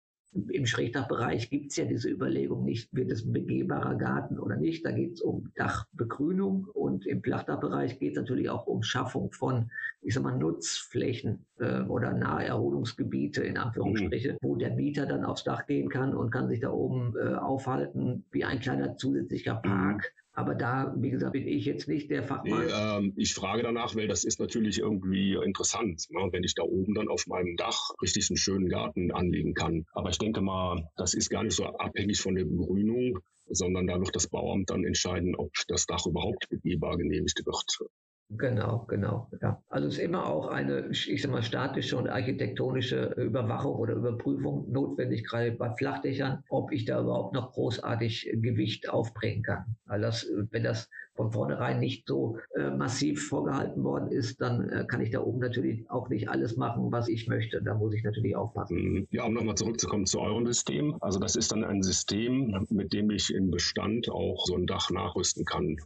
[0.49, 4.87] Im Schrägdachbereich gibt es ja diese Überlegung nicht, wird es ein begehbarer Garten oder nicht.
[4.87, 9.73] Da geht es um Dachbegrünung und im Flachdachbereich geht es natürlich auch um Schaffung von,
[10.03, 14.39] ich sag mal, Nutzflächen äh, oder Naherholungsgebiete in Anführungsstriche, mhm.
[14.41, 18.25] wo der Mieter dann aufs Dach gehen kann und kann sich da oben äh, aufhalten,
[18.31, 20.13] wie ein kleiner zusätzlicher Park.
[20.15, 22.67] Mhm aber da, wie gesagt, bin ich jetzt nicht der Fachmann.
[22.67, 26.63] Nee, ähm, ich frage danach, weil das ist natürlich irgendwie interessant, ne, wenn ich da
[26.63, 29.87] oben dann auf meinem Dach richtig einen schönen Garten anlegen kann.
[29.93, 33.99] Aber ich denke mal, das ist gar nicht so abhängig von der Begrünung, sondern da
[33.99, 37.91] wird das Bauamt dann entscheiden, ob das Dach überhaupt begehbar genehmigt wird.
[38.37, 39.29] Genau, genau.
[39.43, 39.61] Ja.
[39.69, 44.71] Also es ist immer auch eine, ich sag mal, statische und architektonische Überwachung oder Überprüfung
[44.71, 49.77] notwendig, gerade bei Flachdächern, ob ich da überhaupt noch großartig Gewicht aufbringen kann.
[49.87, 54.85] Weil das, wenn das von vornherein nicht so äh, massiv vorgehalten worden ist, dann äh,
[54.87, 57.61] kann ich da oben natürlich auch nicht alles machen, was ich möchte.
[57.63, 58.77] Da muss ich natürlich aufpassen.
[58.77, 59.09] Mhm.
[59.11, 60.97] Ja, um nochmal zurückzukommen zu eurem System.
[61.01, 64.91] Also das ist dann ein System, mit dem ich im Bestand auch so ein Dach
[64.91, 65.77] nachrüsten kann.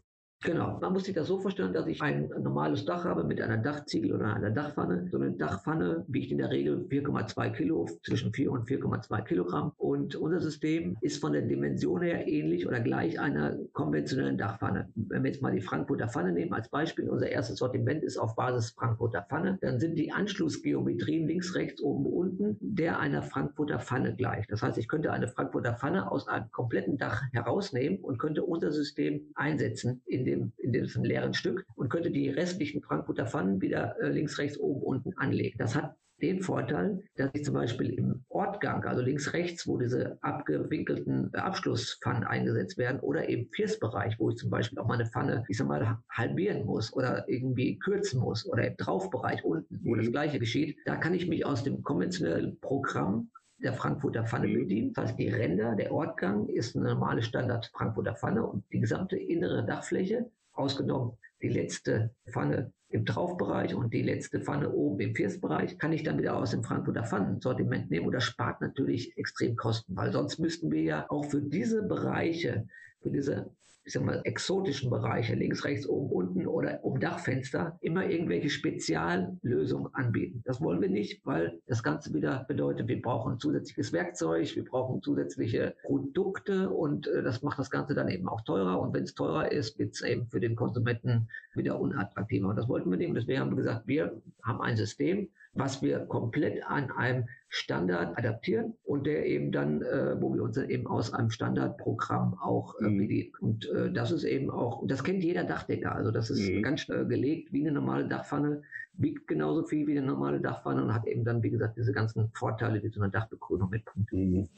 [0.44, 0.78] Genau.
[0.78, 4.12] Man muss sich das so vorstellen, dass ich ein normales Dach habe mit einer Dachziegel
[4.12, 5.08] oder einer Dachpfanne.
[5.10, 9.72] So eine Dachpfanne wiegt in der Regel 4,2 Kilo, zwischen 4 und 4,2 Kilogramm.
[9.78, 14.90] Und unser System ist von der Dimension her ähnlich oder gleich einer konventionellen Dachpfanne.
[14.94, 18.36] Wenn wir jetzt mal die Frankfurter Pfanne nehmen als Beispiel, unser erstes Sortiment ist auf
[18.36, 24.14] Basis Frankfurter Pfanne, dann sind die Anschlussgeometrien links, rechts, oben, unten der einer Frankfurter Pfanne
[24.14, 24.46] gleich.
[24.48, 28.72] Das heißt, ich könnte eine Frankfurter Pfanne aus einem kompletten Dach herausnehmen und könnte unser
[28.72, 33.60] System einsetzen in dem dem, in diesem leeren Stück und könnte die restlichen Frankfurter Pfannen
[33.60, 35.56] wieder äh, links, rechts, oben, unten anlegen.
[35.58, 40.16] Das hat den Vorteil, dass ich zum Beispiel im Ortgang, also links, rechts, wo diese
[40.22, 45.58] abgewinkelten Abschlusspfannen eingesetzt werden, oder im Fiersbereich, wo ich zum Beispiel auch meine Pfanne, ich
[45.58, 50.12] sag mal, halbieren muss oder irgendwie kürzen muss, oder im Draufbereich unten, wo das mhm.
[50.12, 53.30] Gleiche geschieht, da kann ich mich aus dem konventionellen Programm
[53.64, 54.54] der Frankfurter Pfanne mhm.
[54.54, 54.96] bedient.
[54.96, 59.16] Das heißt, die Ränder, der Ortgang ist eine normale Standard Frankfurter Pfanne und die gesamte
[59.16, 65.78] innere Dachfläche, ausgenommen die letzte Pfanne im Traufbereich und die letzte Pfanne oben im Firstbereich,
[65.78, 69.96] kann ich dann wieder aus dem Frankfurter Pfannensortiment nehmen und das spart natürlich extrem Kosten,
[69.96, 72.68] weil sonst müssten wir ja auch für diese Bereiche,
[73.02, 73.50] für diese
[73.84, 79.94] ich sag mal, exotischen Bereiche, links, rechts, oben, unten oder um Dachfenster, immer irgendwelche Speziallösungen
[79.94, 80.42] anbieten.
[80.46, 85.02] Das wollen wir nicht, weil das Ganze wieder bedeutet, wir brauchen zusätzliches Werkzeug, wir brauchen
[85.02, 88.80] zusätzliche Produkte und äh, das macht das Ganze dann eben auch teurer.
[88.80, 92.48] Und wenn es teurer ist, wird es eben für den Konsumenten wieder unattraktiver.
[92.48, 93.14] Und das wollten wir nicht.
[93.14, 98.74] Deswegen haben wir gesagt, wir haben ein System, was wir komplett an einem Standard adaptieren
[98.82, 102.88] und der eben dann, äh, wo wir uns dann eben aus einem Standardprogramm auch äh,
[102.88, 102.98] mhm.
[102.98, 103.32] bedienen.
[103.40, 105.94] Und äh, das ist eben auch, das kennt jeder Dachdecker.
[105.94, 106.62] Also das ist mhm.
[106.62, 108.62] ganz schnell gelegt wie eine normale Dachpfanne,
[108.94, 112.30] wiegt genauso viel wie eine normale Dachpfanne und hat eben dann, wie gesagt, diese ganzen
[112.34, 114.12] Vorteile, die so eine Dachbegrünung mitbringt.
[114.12, 114.48] Mhm.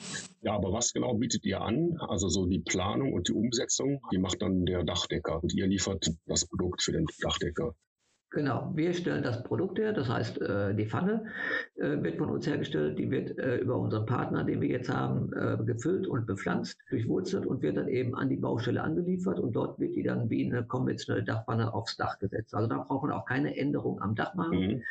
[0.41, 1.99] Ja, aber was genau bietet ihr an?
[2.01, 6.11] Also so die Planung und die Umsetzung, die macht dann der Dachdecker und ihr liefert
[6.27, 7.75] das Produkt für den Dachdecker.
[8.37, 11.25] Genau, wir stellen das Produkt her, das heißt, äh, die Pfanne
[11.77, 15.31] äh, wird von uns hergestellt, die wird äh, über unseren Partner, den wir jetzt haben,
[15.65, 19.97] gefüllt und bepflanzt, durchwurzelt und wird dann eben an die Baustelle angeliefert und dort wird
[19.97, 22.55] die dann wie eine konventionelle Dachpfanne aufs Dach gesetzt.
[22.55, 24.59] Also da braucht man auch keine Änderung am Dach machen.
[24.59, 24.83] Mhm.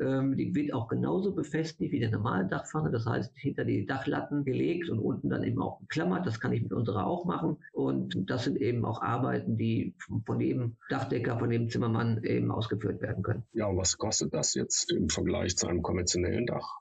[0.00, 4.44] Ähm, die wird auch genauso befestigt wie eine normale Dachpfanne, das heißt hinter die Dachlatten
[4.44, 6.26] gelegt und unten dann eben auch geklammert.
[6.26, 7.58] Das kann ich mit unserer auch machen.
[7.72, 13.02] Und das sind eben auch Arbeiten, die von jedem Dachdecker, von jedem Zimmermann eben ausgeführt
[13.02, 13.44] werden können.
[13.52, 16.79] Ja, und was kostet das jetzt im Vergleich zu einem konventionellen Dach?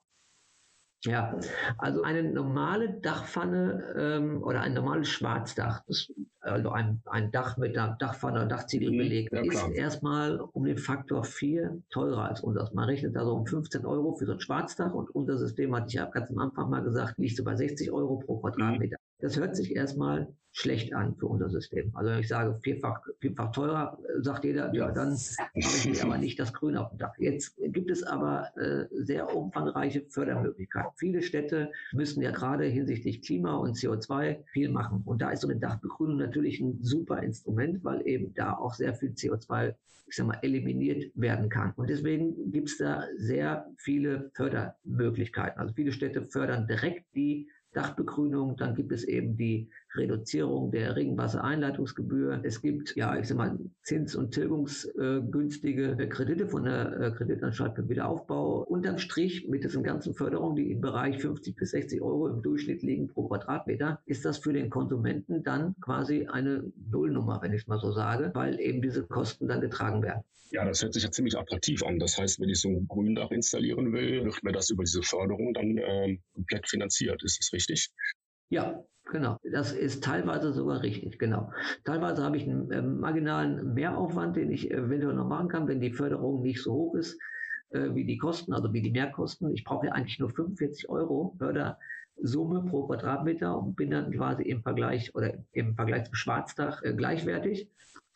[1.05, 1.39] Ja,
[1.77, 7.77] also eine normale Dachpfanne ähm, oder ein normales Schwarzdach, das also ein, ein Dach mit
[7.77, 8.97] einer Dachpfanne, Dachziegel mhm.
[8.97, 12.73] belegt, ja, ist erstmal um den Faktor 4 teurer als unseres.
[12.73, 15.93] Man rechnet also um 15 Euro für so ein Schwarzdach und unser System, hatte ich
[15.93, 18.97] ja ganz am Anfang mal gesagt, liegt so bei 60 Euro pro Quadratmeter.
[19.19, 21.91] Das hört sich erstmal schlecht an für unser System.
[21.93, 26.03] Also wenn ich sage, vierfach, vierfach teurer, äh, sagt jeder, ja, dann habe ich mir
[26.03, 27.13] aber nicht das Grün auf dem Dach.
[27.17, 30.91] Jetzt gibt es aber äh, sehr umfangreiche Fördermöglichkeiten.
[30.95, 35.03] Viele Städte müssen ja gerade hinsichtlich Klima und CO2 viel machen.
[35.05, 38.95] Und da ist so eine Dachbegrünung natürlich ein super Instrument, weil eben da auch sehr
[38.95, 39.75] viel CO2
[40.09, 41.71] ich sag mal, eliminiert werden kann.
[41.75, 45.59] Und deswegen gibt es da sehr viele Fördermöglichkeiten.
[45.59, 52.41] Also viele Städte fördern direkt die Dachbegrünung, dann gibt es eben die Reduzierung der Regenwassereinleitungsgebühr.
[52.43, 57.89] Es gibt, ja, ich sag mal, zins- und tilgungsgünstige Kredite von der äh, Kreditanstalt für
[57.89, 58.63] Wiederaufbau.
[58.63, 62.83] Unterm Strich mit diesen ganzen Förderungen, die im Bereich 50 bis 60 Euro im Durchschnitt
[62.83, 67.67] liegen pro Quadratmeter, ist das für den Konsumenten dann quasi eine Nullnummer, wenn ich es
[67.67, 70.23] mal so sage, weil eben diese Kosten dann getragen werden.
[70.51, 71.99] Ja, das hört sich ja ziemlich attraktiv an.
[71.99, 75.53] Das heißt, wenn ich so ein Gründach installieren will, wird mir das über diese Förderung
[75.53, 77.23] dann äh, komplett finanziert.
[77.23, 77.89] Ist das richtig?
[78.49, 79.37] Ja, genau.
[79.51, 81.51] Das ist teilweise sogar richtig, genau.
[81.83, 85.93] Teilweise habe ich einen äh, marginalen Mehraufwand, den ich eventuell noch machen kann, wenn die
[85.93, 87.19] Förderung nicht so hoch ist
[87.71, 89.53] äh, wie die Kosten, also wie die Mehrkosten.
[89.53, 94.63] Ich brauche ja eigentlich nur 45 Euro Fördersumme pro Quadratmeter und bin dann quasi im
[94.63, 97.69] Vergleich oder im Vergleich zum Schwarzdach äh, gleichwertig.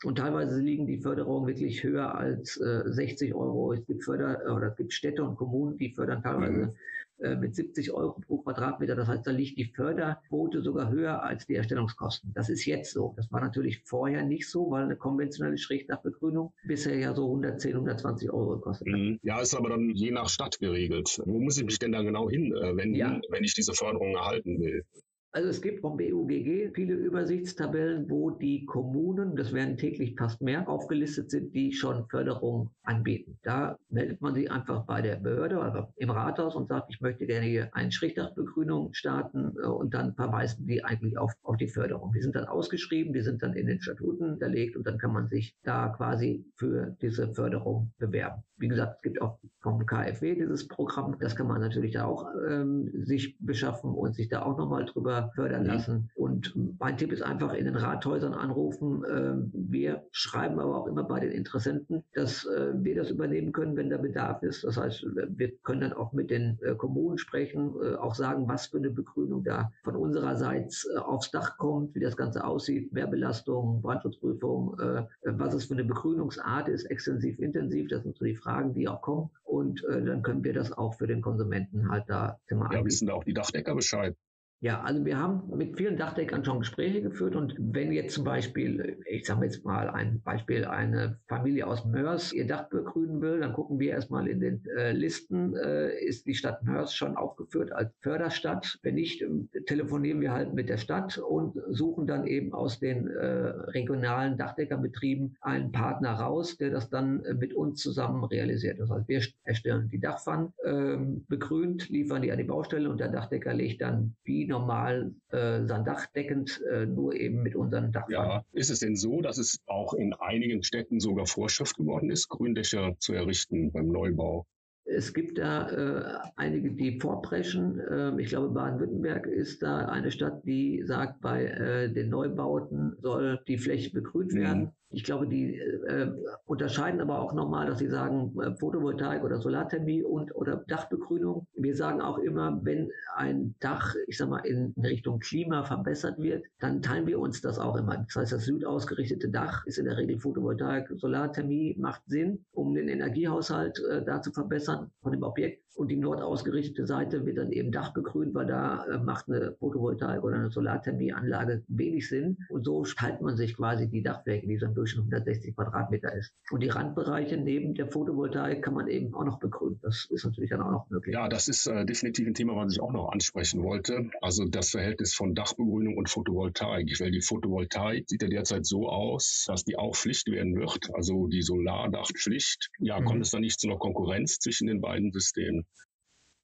[0.04, 3.72] Und teilweise liegen die Förderungen wirklich höher als äh, 60 Euro.
[3.74, 6.76] Es gibt Förder oder es gibt Städte und Kommunen, die fördern teilweise mhm.
[7.24, 8.96] Äh, mit 70 Euro pro Quadratmeter.
[8.96, 12.34] Das heißt, da liegt die Förderquote sogar höher als die Erstellungskosten.
[12.34, 13.14] Das ist jetzt so.
[13.16, 18.30] Das war natürlich vorher nicht so, weil eine konventionelle Schrägdachbegrünung bisher ja so 110, 120
[18.32, 19.00] Euro gekostet hat.
[19.00, 19.20] Mhm.
[19.24, 21.22] Ja, ist aber dann je nach Stadt geregelt.
[21.26, 23.20] Wo muss ich mich denn da genau hinwenden, ja.
[23.30, 24.86] wenn ich diese Förderung erhalten will?
[25.36, 30.70] Also es gibt vom BUGG viele Übersichtstabellen, wo die Kommunen, das werden täglich fast mehr,
[30.70, 33.40] aufgelistet sind, die schon Förderung anbieten.
[33.42, 37.26] Da meldet man sich einfach bei der Behörde oder im Rathaus und sagt, ich möchte
[37.26, 42.12] gerne hier eine Schrägdachbegrünung starten äh, und dann verweisen die eigentlich auf, auf die Förderung.
[42.14, 45.30] Die sind dann ausgeschrieben, die sind dann in den Statuten hinterlegt und dann kann man
[45.30, 48.44] sich da quasi für diese Förderung bewerben.
[48.58, 52.28] Wie gesagt, es gibt auch vom KfW dieses Programm, das kann man natürlich da auch
[52.48, 56.10] ähm, sich beschaffen und sich da auch nochmal drüber fördern lassen.
[56.16, 59.04] Und mein Tipp ist einfach in den Rathäusern anrufen.
[59.10, 63.76] Ähm, wir schreiben aber auch immer bei den Interessenten, dass äh, wir das übernehmen können,
[63.76, 64.64] wenn der Bedarf ist.
[64.64, 68.68] Das heißt, wir können dann auch mit den äh, Kommunen sprechen, äh, auch sagen, was
[68.68, 74.78] für eine Begrünung da von unsererseits aufs Dach kommt, wie das Ganze aussieht, Mehrbelastung, Brandschutzprüfung,
[75.24, 77.90] was es für eine Begrünungsart ist, extensiv, intensiv.
[77.90, 79.30] Das sind so die Fragen, die auch kommen.
[79.44, 83.14] Und dann können wir das auch für den Konsumenten halt da mal Ja, wissen da
[83.14, 84.16] auch die Dachdecker Bescheid.
[84.64, 88.98] Ja, also wir haben mit vielen Dachdeckern schon Gespräche geführt und wenn jetzt zum Beispiel,
[89.06, 93.52] ich sage jetzt mal ein Beispiel, eine Familie aus Mörs ihr Dach begrünen will, dann
[93.52, 97.92] gucken wir erstmal in den äh, Listen, äh, ist die Stadt Mörs schon aufgeführt als
[98.00, 98.80] Förderstadt.
[98.84, 103.10] Wenn nicht, ähm, telefonieren wir halt mit der Stadt und suchen dann eben aus den
[103.10, 108.80] äh, regionalen Dachdeckerbetrieben einen Partner raus, der das dann äh, mit uns zusammen realisiert.
[108.80, 113.10] Das heißt, wir erstellen die Dachpfannen, ähm, begrünt, liefern die an die Baustelle und der
[113.10, 118.30] Dachdecker legt dann die normal äh, sein Dach deckend, äh, nur eben mit unseren Dachpfannen.
[118.30, 122.30] Ja, ist es denn so, dass es auch in einigen Städten sogar Vorschrift geworden ist,
[122.30, 124.46] Gründächer zu errichten beim Neubau?
[124.86, 127.82] Es gibt da äh, einige, die vorpreschen.
[127.90, 133.40] Ähm, ich glaube, Baden-Württemberg ist da eine Stadt, die sagt, bei äh, den Neubauten soll
[133.48, 134.40] die Fläche begrünt mhm.
[134.40, 134.72] werden.
[134.94, 136.12] Ich glaube, die äh,
[136.46, 141.48] unterscheiden aber auch nochmal, dass sie sagen äh, Photovoltaik oder Solarthermie und oder Dachbegrünung.
[141.56, 146.46] Wir sagen auch immer, wenn ein Dach, ich sag mal, in Richtung Klima verbessert wird,
[146.60, 148.06] dann teilen wir uns das auch immer.
[148.06, 152.88] Das heißt, das südausgerichtete Dach ist in der Regel Photovoltaik, Solarthermie macht Sinn, um den
[152.88, 155.64] Energiehaushalt äh, da zu verbessern von dem Objekt.
[155.76, 160.36] Und die nordausgerichtete Seite wird dann eben dachbegrünt, weil da äh, macht eine Photovoltaik oder
[160.36, 162.38] eine Solarthermieanlage wenig Sinn.
[162.50, 166.34] Und so teilt man sich quasi die Dachfläche, die so im Durchschnitt 160 Quadratmeter ist.
[166.52, 169.80] Und die Randbereiche neben der Photovoltaik kann man eben auch noch begrünen.
[169.82, 171.14] Das ist natürlich dann auch noch möglich.
[171.14, 174.10] Ja, das ist äh, definitiv ein Thema, was ich auch noch ansprechen wollte.
[174.22, 177.00] Also das Verhältnis von Dachbegrünung und Photovoltaik.
[177.00, 180.94] Weil die Photovoltaik sieht ja derzeit so aus, dass die auch Pflicht werden wird.
[180.94, 182.70] Also die Solardachpflicht.
[182.80, 183.06] Ja, mhm.
[183.06, 185.66] kommt es da nicht zu einer Konkurrenz zwischen den beiden Systemen?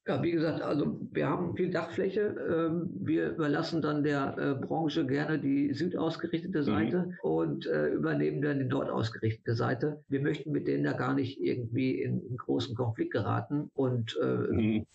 [0.10, 2.36] Ja, wie gesagt, also wir haben viel Dachfläche.
[2.50, 6.64] Ähm, wir überlassen dann der äh, Branche gerne die südausgerichtete mhm.
[6.64, 7.14] Seite mhm.
[7.22, 10.04] und äh, übernehmen dann die dort ausgerichtete Seite.
[10.08, 14.26] Wir möchten mit denen da gar nicht irgendwie in einen großen Konflikt geraten und äh,
[14.26, 14.86] mhm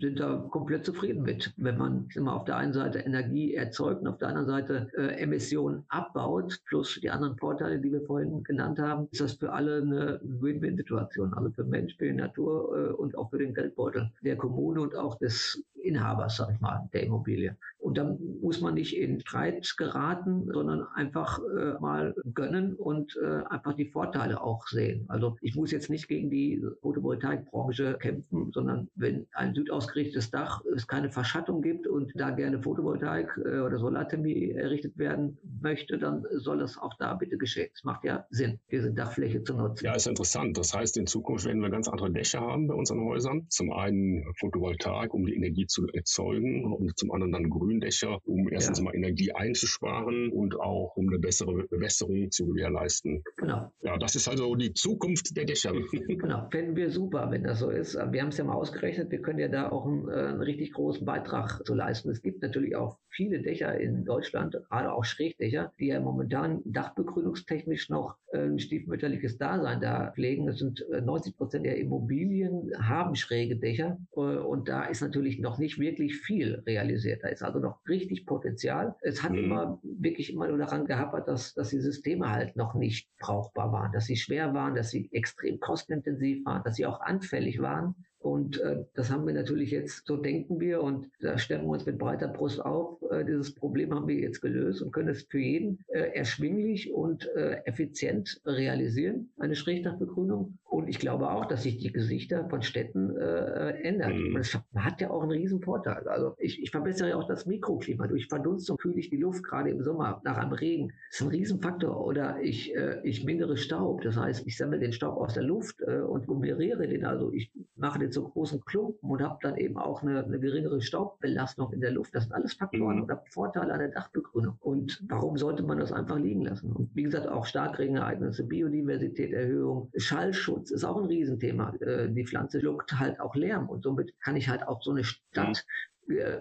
[0.00, 1.52] sind da komplett zufrieden mit.
[1.56, 5.20] Wenn man immer auf der einen Seite Energie erzeugt und auf der anderen Seite äh,
[5.20, 9.82] Emissionen abbaut, plus die anderen Vorteile, die wir vorhin genannt haben, ist das für alle
[9.82, 11.34] eine Win-Win-Situation.
[11.34, 14.94] Also für Mensch, für die Natur äh, und auch für den Geldbeutel der Kommune und
[14.94, 17.56] auch des Inhabers, sag ich mal, der Immobilie.
[17.78, 23.44] Und dann muss man nicht in Streit geraten, sondern einfach äh, mal gönnen und äh,
[23.48, 25.04] einfach die Vorteile auch sehen.
[25.08, 30.86] Also ich muss jetzt nicht gegen die Photovoltaikbranche kämpfen, sondern wenn ein südausgerichtetes Dach es
[30.86, 36.58] keine Verschattung gibt und da gerne Photovoltaik äh, oder Solarthermie errichtet werden möchte, dann soll
[36.58, 37.70] das auch da bitte geschehen.
[37.74, 39.84] Es macht ja Sinn, diese Dachfläche zu nutzen.
[39.84, 40.58] Ja, ist interessant.
[40.58, 43.46] Das heißt, in Zukunft werden wir ganz andere Dächer haben bei unseren Häusern.
[43.48, 48.78] Zum einen Photovoltaik, um die Energie zu erzeugen und zum anderen dann Gründächer, um erstens
[48.78, 48.84] ja.
[48.84, 53.22] mal Energie einzusparen und auch um eine bessere Bewässerung zu gewährleisten.
[53.36, 53.72] Genau.
[53.82, 55.72] Ja, das ist also die Zukunft der Dächer.
[56.08, 57.94] Genau, fänden wir super, wenn das so ist.
[57.94, 60.72] Wir haben es ja mal ausgerechnet, wir können ja da auch einen, äh, einen richtig
[60.72, 62.10] großen Beitrag zu leisten.
[62.10, 67.88] Es gibt natürlich auch viele Dächer in Deutschland, gerade auch Schrägdächer, die ja momentan dachbegrünungstechnisch
[67.88, 70.46] noch äh, ein stiefmütterliches Dasein da pflegen.
[70.46, 75.57] Das sind 90 äh, Prozent der Immobilien haben schräge Dächer und da ist natürlich noch
[75.58, 77.22] nicht wirklich viel realisiert.
[77.22, 78.96] Da ist also noch richtig Potenzial.
[79.02, 79.38] Es hat mhm.
[79.38, 83.92] immer wirklich immer nur daran gehabt, dass, dass die Systeme halt noch nicht brauchbar waren,
[83.92, 87.94] dass sie schwer waren, dass sie extrem kostenintensiv waren, dass sie auch anfällig waren.
[88.20, 91.86] Und äh, das haben wir natürlich jetzt, so denken wir und da stellen wir uns
[91.86, 93.00] mit breiter Brust auf.
[93.10, 97.28] Äh, dieses Problem haben wir jetzt gelöst und können es für jeden äh, erschwinglich und
[97.36, 100.58] äh, effizient realisieren, eine Schrägdachbegrünung.
[100.64, 104.18] Und ich glaube auch, dass sich die Gesichter von Städten äh, ändern.
[104.18, 104.34] Mhm.
[104.34, 106.06] Das hat ja auch einen riesen Vorteil.
[106.08, 108.06] Also ich, ich verbessere ja auch das Mikroklima.
[108.06, 110.92] Durch Verdunstung kühle ich die Luft gerade im Sommer nach einem Regen.
[111.10, 112.04] Das ist ein Riesenfaktor.
[112.04, 114.02] Oder ich, äh, ich mindere Staub.
[114.02, 117.04] Das heißt, ich sammle den Staub aus der Luft äh, und nummeriere den.
[117.04, 120.40] Also ich mache den mit so großen Klumpen und habe dann eben auch eine, eine,
[120.40, 122.14] geringere Staubbelastung in der Luft.
[122.14, 123.02] Das sind alles Faktoren mhm.
[123.02, 124.56] oder Vorteile an der Dachbegrünung.
[124.60, 126.72] Und warum sollte man das einfach liegen lassen?
[126.72, 131.74] Und wie gesagt, auch Starkregenereignisse, Biodiversitätserhöhung, Schallschutz ist auch ein Riesenthema.
[131.80, 135.04] Äh, die Pflanze schluckt halt auch Lärm und somit kann ich halt auch so eine
[135.04, 135.98] Stadt mhm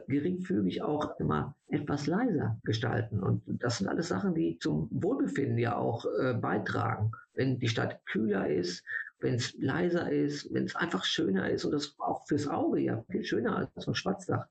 [0.07, 3.19] geringfügig auch immer etwas leiser gestalten.
[3.19, 7.11] Und das sind alles Sachen, die zum Wohlbefinden ja auch äh, beitragen.
[7.33, 8.85] Wenn die Stadt kühler ist,
[9.19, 13.03] wenn es leiser ist, wenn es einfach schöner ist und das auch fürs Auge ja
[13.09, 14.47] viel schöner als so ein Schwarzdach.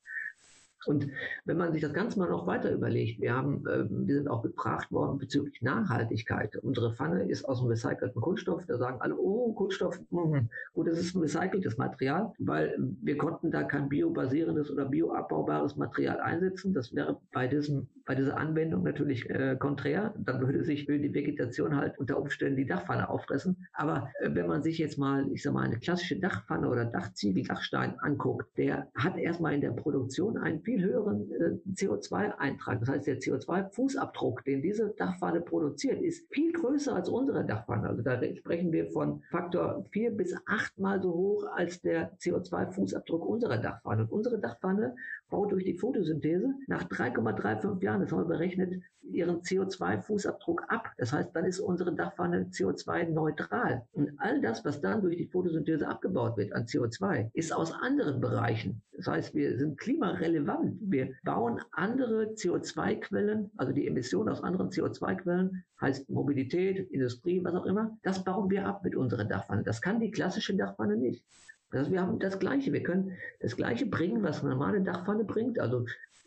[0.87, 1.09] Und
[1.45, 4.43] wenn man sich das Ganze mal noch weiter überlegt, wir haben, äh, wir sind auch
[4.43, 6.57] gefragt worden bezüglich Nachhaltigkeit.
[6.57, 8.65] Unsere Pfanne ist aus einem recycelten Kunststoff.
[8.67, 10.45] Da sagen alle, oh, Kunststoff, mh.
[10.75, 16.21] gut, das ist ein recyceltes Material, weil wir konnten da kein biobasierendes oder bioabbaubares Material
[16.21, 16.73] einsetzen.
[16.73, 20.15] Das wäre bei diesem, bei dieser Anwendung natürlich äh, konträr.
[20.17, 23.67] Dann würde sich die Vegetation halt unter Umständen die Dachpfanne auffressen.
[23.73, 27.43] Aber äh, wenn man sich jetzt mal, ich sag mal, eine klassische Dachpfanne oder Dachziegel,
[27.43, 32.81] Dachstein anguckt, der hat erstmal in der Produktion einen viel höheren äh, CO2-Eintrag.
[32.81, 37.89] Das heißt, der CO2-Fußabdruck, den diese Dachpfanne produziert, ist viel größer als unsere Dachpfanne.
[37.89, 43.59] Also da sprechen wir von Faktor vier bis achtmal so hoch als der CO2-Fußabdruck unserer
[43.59, 44.03] Dachpfanne.
[44.03, 44.95] Und unsere Dachpfanne
[45.31, 50.91] durch die Photosynthese nach 3,35 Jahren, das haben wir berechnet, ihren CO2-Fußabdruck ab.
[50.99, 53.87] Das heißt, dann ist unsere Dachpfanne CO2-neutral.
[53.93, 58.21] Und all das, was dann durch die Photosynthese abgebaut wird an CO2, ist aus anderen
[58.21, 58.83] Bereichen.
[58.93, 60.79] Das heißt, wir sind klimarelevant.
[60.81, 67.67] Wir bauen andere CO2-Quellen, also die Emissionen aus anderen CO2-Quellen, heißt Mobilität, Industrie, was auch
[67.67, 67.97] immer.
[68.03, 69.63] Das bauen wir ab mit unserer Dachpfanne.
[69.63, 71.25] Das kann die klassische Dachpfanne nicht.
[71.71, 72.73] Also wir haben das Gleiche.
[72.73, 75.59] Wir können das Gleiche bringen, was eine normale Dachpfanne bringt.
[75.59, 75.85] Also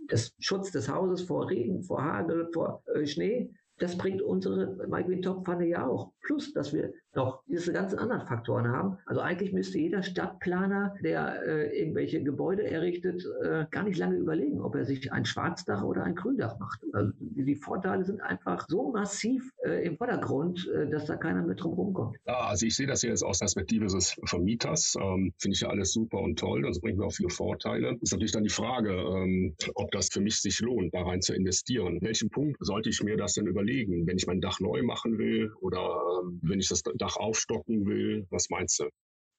[0.08, 3.50] das Schutz des Hauses vor Regen, vor Hagel, vor äh, Schnee.
[3.78, 6.12] Das bringt unsere Microwave-Topfpfanne ja auch.
[6.30, 9.00] Plus, dass wir noch diese ganzen anderen Faktoren haben.
[9.08, 14.62] Also eigentlich müsste jeder Stadtplaner, der äh, irgendwelche Gebäude errichtet, äh, gar nicht lange überlegen,
[14.62, 16.82] ob er sich ein Schwarzdach oder ein Gründach macht.
[16.94, 21.64] Also die Vorteile sind einfach so massiv äh, im Vordergrund, äh, dass da keiner mit
[21.64, 22.16] drum rumkommt.
[22.28, 24.96] Ja, also ich sehe das jetzt aus Perspektive des Vermieters.
[25.02, 26.62] Ähm, Finde ich ja alles super und toll.
[26.62, 27.98] Das bringt mir auch viele Vorteile.
[28.02, 31.34] Ist natürlich dann die Frage, ähm, ob das für mich sich lohnt, da rein zu
[31.34, 31.98] investieren.
[32.02, 35.52] welchen Punkt sollte ich mir das denn überlegen, wenn ich mein Dach neu machen will
[35.60, 38.28] oder ähm, wenn ich das Dach aufstocken will?
[38.30, 38.90] Was meinst du?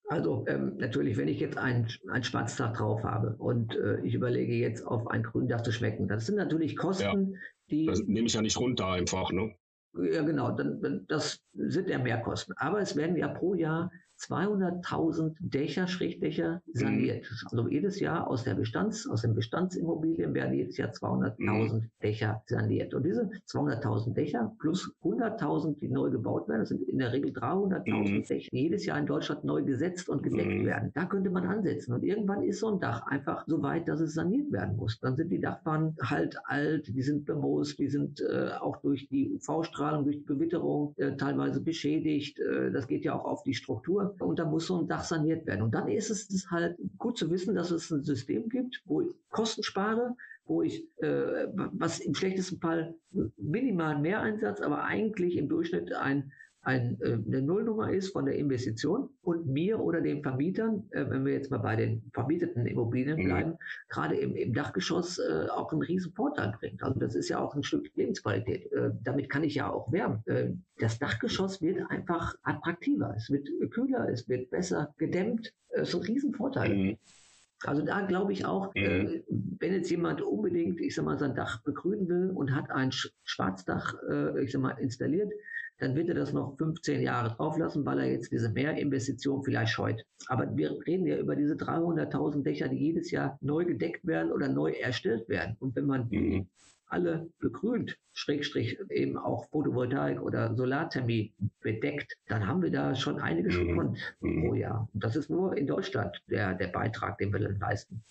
[0.09, 4.55] Also ähm, natürlich, wenn ich jetzt ein, ein Schwarzdach drauf habe und äh, ich überlege
[4.55, 7.39] jetzt auf ein Gründach zu schmecken, das sind natürlich Kosten, ja,
[7.71, 7.87] die...
[7.87, 9.55] Das nehme ich ja nicht runter einfach, ne?
[9.95, 12.57] Ja, genau, dann, das sind ja Mehrkosten.
[12.57, 13.91] Aber es werden ja pro Jahr
[14.21, 17.25] 200.000 Dächer, Schrägdächer saniert.
[17.31, 17.49] Mhm.
[17.51, 21.91] Also jedes Jahr aus der Bestands, aus den Bestandsimmobilien werden jedes Jahr 200.000 mhm.
[22.03, 22.95] Dächer saniert.
[22.95, 27.31] Und diese 200.000 Dächer plus 100.000, die neu gebaut werden, das sind in der Regel
[27.33, 28.25] 300.000 mhm.
[28.25, 30.91] Dächer, jedes Jahr in Deutschland neu gesetzt und gedeckt werden.
[30.95, 31.95] Da könnte man ansetzen.
[31.95, 35.01] Und irgendwann ist so ein Dach einfach so weit, dass es saniert werden muss.
[35.01, 39.33] Dann sind die Dachbahnen halt alt, die sind bemoost, die sind äh, auch durch die
[39.33, 42.39] UV-Strahlung, durch die Bewitterung äh, teilweise beschädigt.
[42.41, 44.10] Äh, das geht ja auch auf die Struktur.
[44.19, 45.63] Und da muss so ein Dach saniert werden.
[45.63, 49.09] Und dann ist es halt gut zu wissen, dass es ein System gibt, wo ich
[49.31, 52.95] Kosten spare, wo ich, äh, was im schlechtesten Fall
[53.37, 56.33] minimalen Mehreinsatz, aber eigentlich im Durchschnitt ein
[56.63, 61.25] ein, äh, eine Nullnummer ist von der Investition und mir oder den Vermietern, äh, wenn
[61.25, 63.25] wir jetzt mal bei den vermieteten Immobilien mhm.
[63.25, 63.59] bleiben,
[63.89, 66.83] gerade im, im Dachgeschoss äh, auch einen riesen Vorteil bringt.
[66.83, 68.71] Also das ist ja auch ein Stück Lebensqualität.
[68.73, 70.23] Äh, damit kann ich ja auch wärmen.
[70.27, 75.53] Äh, das Dachgeschoss wird einfach attraktiver, es wird kühler, es wird besser gedämmt.
[75.75, 76.75] Das ist ein Riesenvorteil.
[76.75, 76.99] Mhm.
[77.65, 78.83] Also da glaube ich auch, mhm.
[78.83, 79.23] äh,
[79.59, 83.95] wenn jetzt jemand unbedingt, ich sag mal, sein Dach begrünen will und hat ein Schwarzdach,
[84.09, 85.31] äh, ich sag mal, installiert,
[85.81, 90.05] dann wird er das noch 15 Jahre drauflassen, weil er jetzt diese Mehrinvestition vielleicht scheut.
[90.29, 94.49] Aber wir reden ja über diese 300.000 Dächer, die jedes Jahr neu gedeckt werden oder
[94.49, 95.57] neu erstellt werden.
[95.59, 96.49] Und wenn man mhm.
[96.87, 103.57] alle begrünt, Schrägstrich eben auch Photovoltaik oder Solarthermie bedeckt, dann haben wir da schon einiges
[103.57, 103.69] mhm.
[103.69, 104.43] gewonnen mhm.
[104.43, 104.89] pro Jahr.
[104.93, 108.03] Und das ist nur in Deutschland der, der Beitrag, den wir leisten.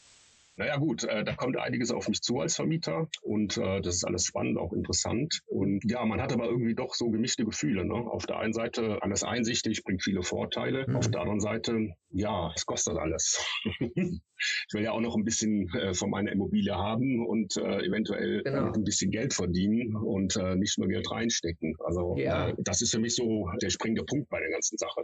[0.59, 4.03] Naja gut, äh, da kommt einiges auf mich zu als Vermieter und äh, das ist
[4.03, 5.39] alles spannend, auch interessant.
[5.45, 7.85] Und ja, man hat aber irgendwie doch so gemischte Gefühle.
[7.85, 7.93] Ne?
[7.93, 10.85] Auf der einen Seite alles einsichtig, bringt viele Vorteile.
[10.85, 10.97] Mhm.
[10.97, 13.41] Auf der anderen Seite, ja, es kostet alles.
[13.79, 18.43] ich will ja auch noch ein bisschen äh, von meiner Immobilie haben und äh, eventuell
[18.43, 18.73] genau.
[18.73, 21.77] ein bisschen Geld verdienen und äh, nicht nur Geld reinstecken.
[21.85, 22.49] Also ja.
[22.49, 25.03] Äh, das ist für mich so der springende Punkt bei der ganzen Sache.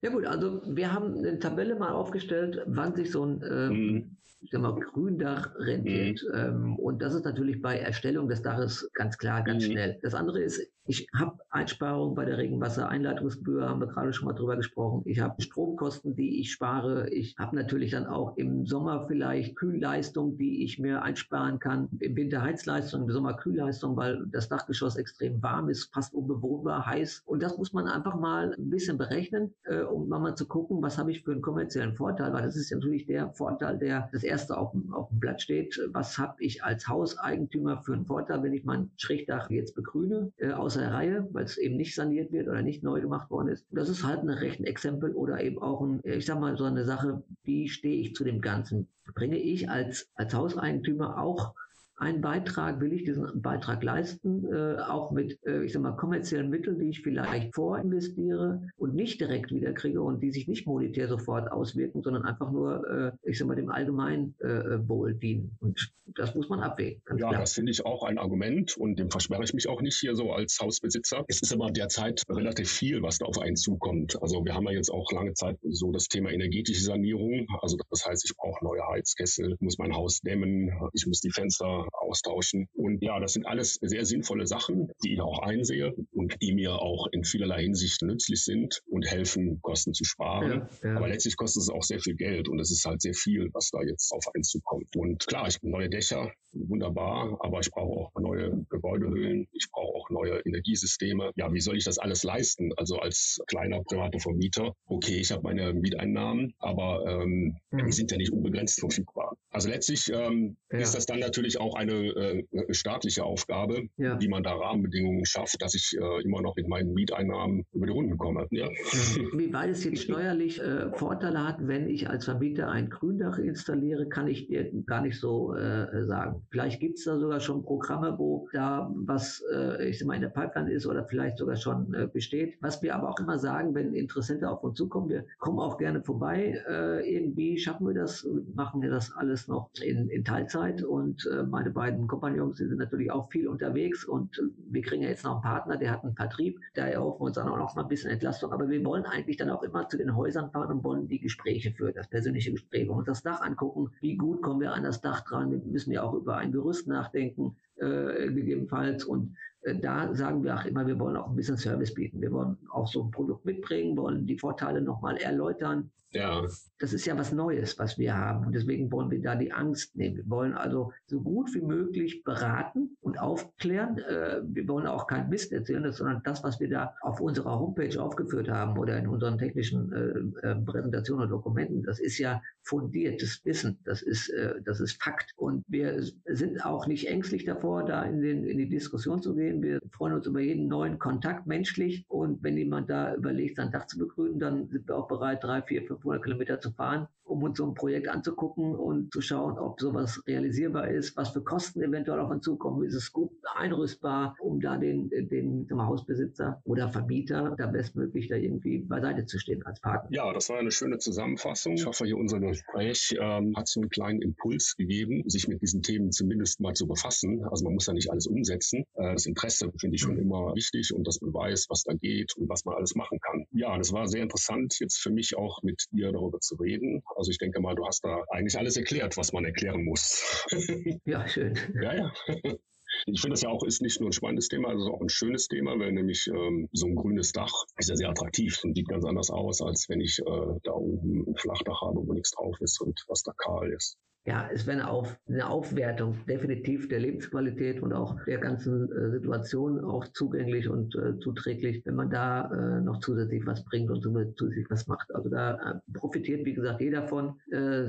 [0.00, 4.17] Ja gut, also wir haben eine Tabelle mal aufgestellt, wann sich so ein ähm, mhm
[4.40, 6.22] ich sag mal, Gründach rentiert.
[6.32, 6.38] Mhm.
[6.38, 9.72] Ähm, und das ist natürlich bei Erstellung des Daches ganz klar, ganz mhm.
[9.72, 9.98] schnell.
[10.02, 14.56] Das andere ist, ich habe Einsparungen bei der Regenwassereinleitungsgebühr, haben wir gerade schon mal drüber
[14.56, 15.02] gesprochen.
[15.04, 17.10] Ich habe Stromkosten, die ich spare.
[17.10, 21.88] Ich habe natürlich dann auch im Sommer vielleicht Kühlleistung, die ich mir einsparen kann.
[22.00, 27.22] Im Winter Heizleistung, im Sommer Kühlleistung, weil das Dachgeschoss extrem warm ist, fast unbewohnbar, heiß.
[27.26, 30.96] Und das muss man einfach mal ein bisschen berechnen, äh, um mal zu gucken, was
[30.96, 34.56] habe ich für einen kommerziellen Vorteil, weil das ist natürlich der Vorteil, der das erste
[34.56, 35.80] auf dem, auf dem Blatt steht.
[35.92, 40.52] Was habe ich als Hauseigentümer für einen Vorteil, wenn ich mein Schrägdach jetzt begrüne, äh,
[40.52, 43.66] außer der Reihe, weil es eben nicht saniert wird oder nicht neu gemacht worden ist.
[43.70, 47.22] Das ist halt ein Rechenexempel oder eben auch ein, ich sag mal, so eine Sache,
[47.44, 48.88] wie stehe ich zu dem Ganzen?
[49.14, 51.54] Bringe ich als, als Hauseigentümer auch
[51.98, 56.48] einen Beitrag, will ich diesen Beitrag leisten, äh, auch mit, äh, ich sag mal, kommerziellen
[56.48, 61.50] Mitteln, die ich vielleicht vorinvestiere und nicht direkt wiederkriege und die sich nicht monetär sofort
[61.50, 65.56] auswirken, sondern einfach nur, äh, ich sag mal, dem allgemeinen äh, Wohl dienen.
[65.60, 67.02] Und das muss man abwägen.
[67.10, 67.40] Ja, klar.
[67.40, 70.32] das finde ich auch ein Argument und dem versperre ich mich auch nicht hier so
[70.32, 71.24] als Hausbesitzer.
[71.28, 74.20] Es ist aber derzeit relativ viel, was da auf einen zukommt.
[74.22, 77.46] Also wir haben ja jetzt auch lange Zeit so das Thema energetische Sanierung.
[77.60, 81.87] Also das heißt, ich brauche neue Heizkessel, muss mein Haus dämmen, ich muss die Fenster
[81.92, 82.68] austauschen.
[82.74, 86.74] Und ja, das sind alles sehr sinnvolle Sachen, die ich auch einsehe und die mir
[86.74, 90.68] auch in vielerlei Hinsicht nützlich sind und helfen, Kosten zu sparen.
[90.82, 90.96] Ja, ja.
[90.96, 93.70] Aber letztlich kostet es auch sehr viel Geld und es ist halt sehr viel, was
[93.70, 94.94] da jetzt auf einen zukommt.
[94.96, 100.10] Und klar, ich neue Dächer, wunderbar, aber ich brauche auch neue Gebäudehüllen, ich brauche auch
[100.10, 101.32] neue Energiesysteme.
[101.36, 102.72] Ja, wie soll ich das alles leisten?
[102.76, 107.86] Also als kleiner privater Vermieter, okay, ich habe meine Mieteinnahmen, aber ähm, mhm.
[107.86, 109.36] die sind ja nicht unbegrenzt verfügbar.
[109.50, 110.78] Also letztlich ähm, ja.
[110.78, 112.44] ist das dann natürlich auch eine äh,
[112.74, 114.20] staatliche Aufgabe, ja.
[114.20, 117.92] wie man da Rahmenbedingungen schafft, dass ich äh, immer noch mit meinen Mieteinnahmen über die
[117.92, 118.46] Runden komme.
[118.50, 118.68] Ja.
[118.68, 124.08] Wie weit es jetzt steuerlich äh, Vorteile hat, wenn ich als Vermieter ein Gründach installiere,
[124.08, 126.46] kann ich dir gar nicht so äh, sagen.
[126.50, 130.22] Vielleicht gibt es da sogar schon Programme, wo da was, äh, ich sag mal, in
[130.22, 132.58] der Pipeline ist oder vielleicht sogar schon äh, besteht.
[132.60, 136.02] Was wir aber auch immer sagen, wenn Interessente auf uns zukommen, wir kommen auch gerne
[136.02, 136.62] vorbei.
[137.04, 142.08] irgendwie schaffen wir das, machen wir das alles noch in, in Teilzeit und meine beiden
[142.08, 145.92] Kompagnons sind natürlich auch viel unterwegs und wir kriegen ja jetzt noch einen Partner, der
[145.92, 148.52] hat einen Vertrieb, da erhoffen wir uns dann auch noch mal ein bisschen Entlastung.
[148.52, 151.72] Aber wir wollen eigentlich dann auch immer zu den Häusern fahren und wollen die Gespräche
[151.72, 153.90] führen, das persönliche Gespräch und das Dach angucken.
[154.00, 155.50] Wie gut kommen wir an das Dach dran?
[155.50, 159.04] Wir müssen ja auch über ein Gerüst nachdenken, äh, gegebenenfalls.
[159.04, 162.20] Und äh, da sagen wir auch immer, wir wollen auch ein bisschen Service bieten.
[162.20, 166.42] Wir wollen auch so ein Produkt mitbringen, wollen die Vorteile nochmal erläutern Ja.
[166.78, 168.46] Das ist ja was Neues, was wir haben.
[168.46, 170.16] Und deswegen wollen wir da die Angst nehmen.
[170.16, 173.98] Wir wollen also so gut wie möglich beraten und aufklären.
[173.98, 178.00] Äh, wir wollen auch kein Mist erzählen, sondern das, was wir da auf unserer Homepage
[178.00, 183.42] aufgeführt haben oder in unseren technischen äh, äh, Präsentationen und Dokumenten, das ist ja fundiertes
[183.46, 183.78] Wissen.
[183.84, 184.30] Das ist,
[184.66, 185.32] das ist Fakt.
[185.36, 189.62] Und wir sind auch nicht ängstlich davor, da in, den, in die Diskussion zu gehen.
[189.62, 192.04] Wir freuen uns über jeden neuen Kontakt menschlich.
[192.08, 195.62] Und wenn jemand da überlegt, sein Dach zu begrünen, dann sind wir auch bereit, drei,
[195.62, 199.80] vier, 500 Kilometer zu fahren, um uns so ein Projekt anzugucken und zu schauen, ob
[199.80, 202.84] sowas realisierbar ist, was für Kosten eventuell auf uns zukommen.
[202.84, 208.78] Ist es gut einrüstbar, um da den, den Hausbesitzer oder Vermieter da bestmöglich da irgendwie
[208.78, 210.08] beiseite zu stehen als Partner?
[210.12, 211.74] Ja, das war eine schöne Zusammenfassung.
[211.74, 215.82] Ich hoffe, hier unser Gespräch ähm, hat so einen kleinen Impuls gegeben, sich mit diesen
[215.82, 217.44] Themen zumindest mal zu befassen.
[217.44, 218.84] Also man muss ja nicht alles umsetzen.
[218.94, 220.22] Äh, das Interesse finde ich schon mhm.
[220.22, 223.46] immer wichtig und dass man weiß, was da geht und was man alles machen kann.
[223.52, 227.02] Ja, das war sehr interessant, jetzt für mich auch mit dir darüber zu reden.
[227.16, 230.46] Also ich denke mal, du hast da eigentlich alles erklärt, was man erklären muss.
[231.04, 231.54] ja, schön.
[231.80, 232.12] Ja, ja.
[233.06, 235.08] Ich finde das ja auch ist nicht nur ein spannendes Thema, es ist auch ein
[235.08, 238.88] schönes Thema, weil nämlich ähm, so ein grünes Dach ist ja sehr attraktiv und sieht
[238.88, 242.56] ganz anders aus, als wenn ich äh, da oben ein Flachdach habe, wo nichts drauf
[242.60, 243.96] ist und was da kahl ist
[244.28, 249.10] ja, es wäre eine, Auf, eine Aufwertung definitiv der Lebensqualität und auch der ganzen äh,
[249.10, 254.02] Situation auch zugänglich und äh, zuträglich, wenn man da äh, noch zusätzlich was bringt und
[254.02, 255.14] zusätzlich was macht.
[255.14, 257.36] Also da profitiert, wie gesagt, jeder davon,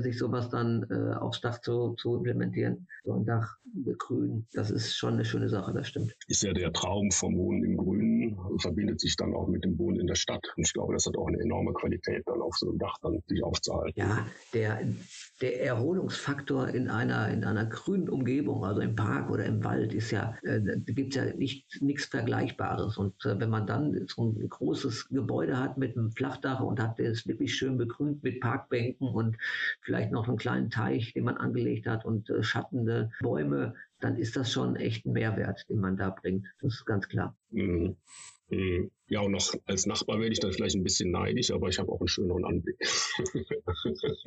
[0.02, 0.84] sich sowas dann
[1.14, 2.86] aufs Dach zu, zu implementieren.
[3.04, 6.14] So ein Dach begrünen, das ist schon eine schöne Sache, das stimmt.
[6.28, 10.00] Ist ja der Traum vom Wohnen im Grünen, verbindet sich dann auch mit dem Wohnen
[10.00, 10.46] in der Stadt.
[10.56, 13.20] Und ich glaube, das hat auch eine enorme Qualität, dann auf so einem Dach dann
[13.26, 13.98] sich aufzuhalten.
[14.00, 14.80] Ja, der,
[15.40, 19.92] der Erholungsfaktor Faktor in einer, in einer grünen Umgebung, also im Park oder im Wald,
[19.92, 22.98] ist ja, äh, gibt es ja nicht, nichts Vergleichbares.
[22.98, 27.00] Und äh, wenn man dann so ein großes Gebäude hat mit einem Flachdach und hat
[27.00, 29.36] es wirklich schön begrünt mit Parkbänken und
[29.80, 34.36] vielleicht noch einen kleinen Teich, den man angelegt hat und äh, schattende Bäume, dann ist
[34.36, 36.46] das schon echt ein Mehrwert, den man da bringt.
[36.60, 37.36] Das ist ganz klar.
[37.50, 37.96] Mhm.
[38.50, 38.90] Mhm.
[39.10, 41.90] Ja, und noch als Nachbar werde ich dann vielleicht ein bisschen neidisch, aber ich habe
[41.90, 42.76] auch einen schöneren Anblick.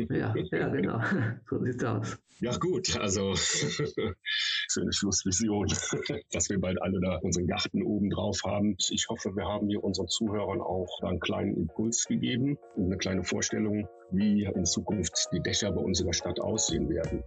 [0.10, 1.00] ja, ja, genau.
[1.50, 2.20] So sieht's aus.
[2.42, 5.68] Ja, gut, also schöne Schlussvision,
[6.32, 8.76] dass wir bald alle da unseren Garten oben drauf haben.
[8.90, 13.24] Ich hoffe, wir haben hier unseren Zuhörern auch einen kleinen Impuls gegeben und eine kleine
[13.24, 17.24] Vorstellung, wie in Zukunft die Dächer bei uns in der Stadt aussehen werden.